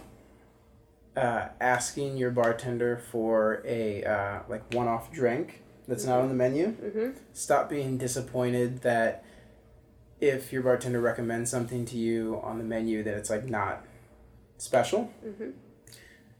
[1.16, 6.68] uh, asking your bartender for a uh, like one-off drink that's not on the menu.
[6.68, 7.10] Mm-hmm.
[7.32, 9.24] Stop being disappointed that
[10.20, 13.84] if your bartender recommends something to you on the menu that it's like not
[14.58, 15.50] special Mm-hmm.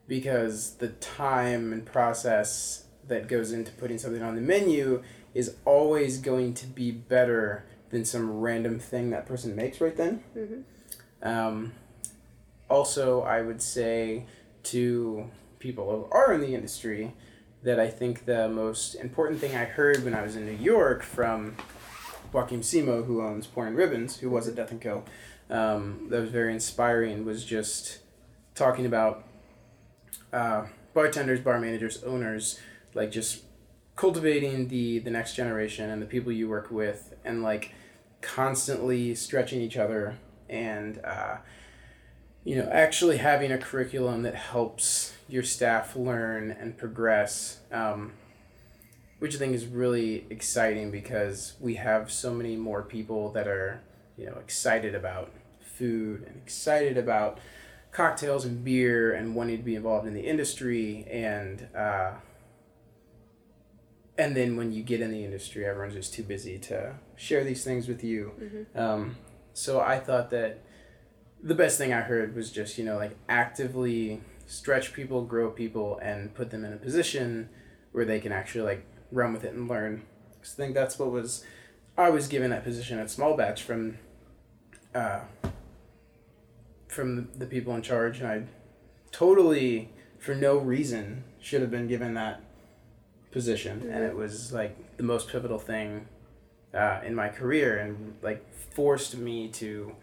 [0.07, 5.03] because the time and process that goes into putting something on the menu
[5.35, 10.23] is always going to be better than some random thing that person makes right then.
[10.37, 11.29] Mm-hmm.
[11.29, 11.73] Um,
[12.69, 14.27] also, I would say
[14.65, 15.29] to
[15.59, 17.15] people who are in the industry
[17.63, 21.03] that I think the most important thing I heard when I was in New York
[21.03, 21.57] from
[22.33, 25.05] Joaquín Simó, who owns Pouring Ribbons, who was at Death and Co.,
[25.49, 27.99] um, that was very inspiring, was just
[28.55, 29.25] talking about
[30.33, 32.61] uh, bartenders, bar managers, owners,
[32.95, 33.43] like just
[33.97, 37.73] cultivating the the next generation and the people you work with, and like
[38.21, 40.19] constantly stretching each other
[40.49, 41.37] and uh,
[42.45, 47.61] you know actually having a curriculum that helps your staff learn and progress.
[47.73, 48.13] Um,
[49.21, 53.81] which I think is really exciting because we have so many more people that are,
[54.17, 57.39] you know, excited about food and excited about
[57.93, 62.13] cocktails and beer and wanting to be involved in the industry and uh,
[64.17, 67.65] and then when you get in the industry, everyone's just too busy to share these
[67.65, 68.33] things with you.
[68.75, 69.17] Um,
[69.55, 70.61] so I thought that
[71.43, 75.99] the best thing I heard was just you know like actively stretch people, grow people,
[76.03, 77.49] and put them in a position
[77.93, 80.03] where they can actually like run with it and learn.
[80.41, 81.45] 'Cause I think that's what was
[81.99, 83.99] I was given that position at Small Batch from
[84.95, 85.21] uh,
[86.89, 88.43] from the, people in charge, and I
[89.13, 92.41] totally for no reason should have been given that
[93.31, 96.07] position, and it was like the most pivotal thing
[96.75, 98.45] uh, in my career, and like
[98.75, 99.95] forced me to,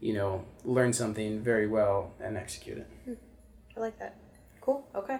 [0.00, 3.18] you know, learn something very well and execute it.
[3.76, 4.16] I like that.
[4.60, 4.86] Cool.
[4.94, 5.18] Okay.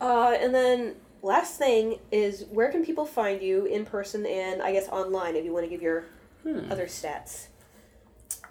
[0.00, 4.72] Uh, and then last thing is where can people find you in person and I
[4.72, 6.04] guess online if you want to give your
[6.44, 6.70] Hmm.
[6.70, 7.48] other stats.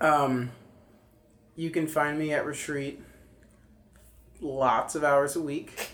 [0.01, 0.51] Um,
[1.55, 3.01] you can find me at Retreat
[4.41, 5.89] lots of hours a week.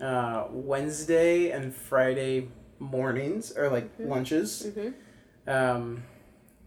[0.00, 2.48] Uh, Wednesday and Friday
[2.78, 4.66] mornings are like lunches.
[4.68, 5.50] Mm-hmm.
[5.50, 6.04] Um,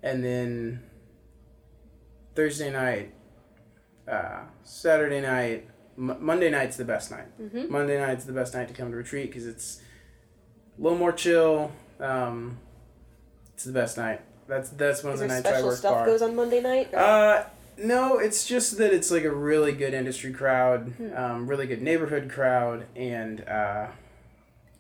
[0.04, 0.84] and then
[2.36, 3.14] Thursday night,
[4.08, 5.68] uh, Saturday night,
[5.98, 7.28] M- Monday night's the best night.
[7.42, 7.72] Mm-hmm.
[7.72, 9.82] Monday night's the best night to come to retreat because it's
[10.78, 11.72] a little more chill.
[12.00, 12.58] Um,
[13.54, 14.22] it's the best night.
[14.48, 16.06] That's that's one Is of the nights I special work stuff bar.
[16.06, 16.90] goes on Monday night?
[16.94, 17.46] or- Uh,
[17.78, 21.14] no, it's just that it's like a really good industry crowd, Hmm.
[21.18, 23.88] um, really good neighborhood crowd, and uh,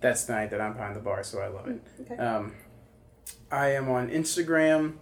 [0.02, 1.82] that's the night that I'm behind the bar, so I love it.
[2.02, 2.16] okay.
[2.18, 2.54] Um,
[3.52, 4.94] I am on Instagram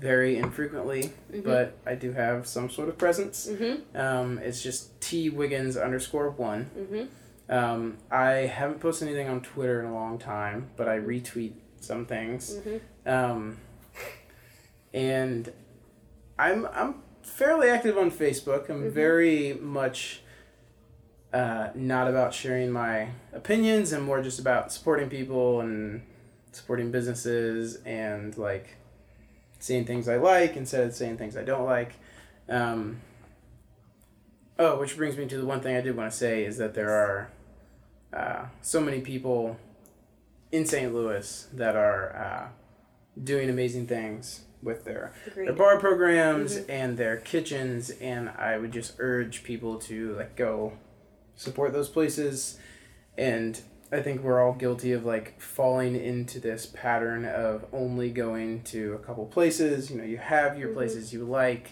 [0.00, 1.44] very infrequently, Mhm.
[1.44, 3.48] but I do have some sort of presence.
[3.48, 3.96] Mm-hmm.
[3.96, 6.70] Um, it's just T Wiggins underscore one.
[6.78, 7.52] Mm-hmm.
[7.52, 12.06] Um, I haven't posted anything on Twitter in a long time, but I retweet some
[12.06, 12.54] things.
[12.56, 13.08] Mm-hmm.
[13.10, 13.56] Um,
[14.94, 15.52] and
[16.38, 18.68] I'm I'm fairly active on Facebook.
[18.70, 18.90] I'm Mhm.
[18.90, 20.22] very much
[21.32, 23.92] uh, not about sharing my opinions.
[23.92, 26.00] and more just about supporting people and
[26.52, 28.77] supporting businesses and like
[29.58, 31.94] seeing things I like instead of saying things I don't like.
[32.48, 33.00] Um,
[34.58, 36.74] oh, which brings me to the one thing I did want to say is that
[36.74, 37.30] there are
[38.12, 39.56] uh, so many people
[40.50, 40.94] in St.
[40.94, 42.48] Louis that are uh,
[43.22, 46.64] doing amazing things with their, their bar programs Mhm.
[46.68, 50.72] and their kitchens and I would just urge people to like go
[51.36, 52.58] support those places
[53.16, 53.60] and
[53.90, 58.92] I think we're all guilty of like falling into this pattern of only going to
[58.94, 59.90] a couple places.
[59.90, 60.74] You know, you have your Mhm.
[60.74, 61.70] places you like,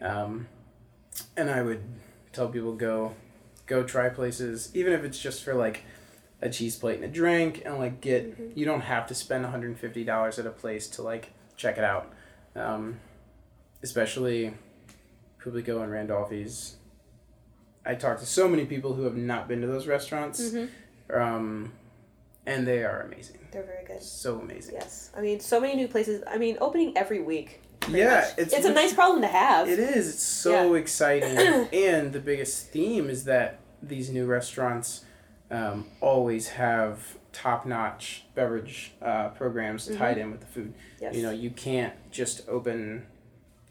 [0.00, 0.48] um,
[1.36, 1.82] and I would
[2.32, 3.14] tell people go,
[3.66, 5.82] go try places, even if it's just for like
[6.40, 8.36] a cheese plate and a drink, and like get.
[8.36, 8.56] Mhm.
[8.56, 11.30] You don't have to spend one hundred and fifty dollars at a place to like
[11.56, 12.12] check it out,
[12.56, 12.98] um,
[13.84, 14.54] especially
[15.38, 16.76] Publico and Randolfi's.
[17.86, 20.66] I talked to so many people who have not been to those restaurants Mm-hmm.
[21.10, 21.72] Um,
[22.46, 23.38] and they are amazing.
[23.52, 24.02] They're very good.
[24.02, 24.74] So amazing.
[24.74, 25.10] Yes.
[25.16, 26.22] I mean, so many new places.
[26.26, 27.60] I mean, opening every week.
[27.90, 28.38] Yeah, much.
[28.38, 29.68] it's it's a nice problem to have.
[29.68, 30.08] It is.
[30.08, 31.36] It's so exciting,
[31.72, 35.04] and the biggest theme is that these new restaurants
[35.50, 39.98] um, always have top-notch beverage uh, programs Mhm.
[39.98, 40.74] tied in with the food.
[41.00, 41.14] Yes.
[41.16, 43.06] You know, you can't just open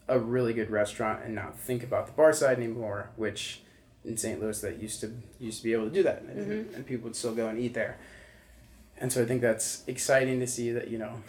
[0.07, 3.61] a really good restaurant and not think about the bar side anymore, which
[4.03, 4.41] in St.
[4.41, 6.75] Louis that used to used to be able to do that, and, Mhm.
[6.75, 7.97] and people would still go and eat there.
[8.97, 11.21] And so I think that's exciting to see that you know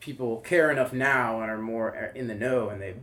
[0.00, 2.94] people care enough now and are more in the know, and they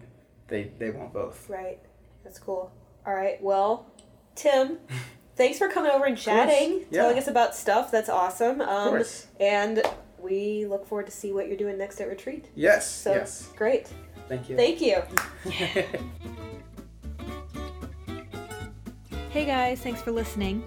[0.47, 1.49] they they want both.
[1.49, 1.80] Right.
[2.24, 2.72] That's cool.
[3.06, 3.41] All right.
[3.41, 3.88] Well,
[4.36, 4.78] Tim,
[5.36, 7.02] thanks for coming over and chatting, Yeah.
[7.02, 7.89] telling us about stuff.
[7.91, 8.62] That's awesome.
[8.62, 9.04] Um,
[9.39, 9.82] and
[10.20, 12.45] we look forward to see what you're doing next at retreat.
[12.56, 12.88] Yes.
[12.89, 13.49] So yes.
[13.56, 13.88] great.
[14.30, 14.56] Thank you.
[14.56, 15.02] Thank you.
[19.32, 20.61] Hey guys, thanks for listening.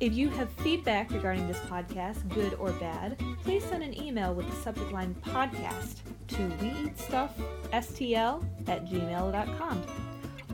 [0.00, 4.48] If you have feedback regarding this podcast, good or bad, please send an email with
[4.48, 5.96] the subject line podcast
[6.28, 9.82] to weeatstuffstl at gmail.com.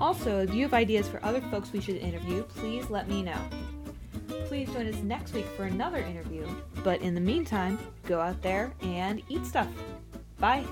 [0.01, 3.39] Also, if you have ideas for other folks we should interview, please let me know.
[4.47, 6.45] Please join us next week for another interview.
[6.83, 9.69] But in the meantime, go out there and eat stuff.
[10.41, 10.65] Bye.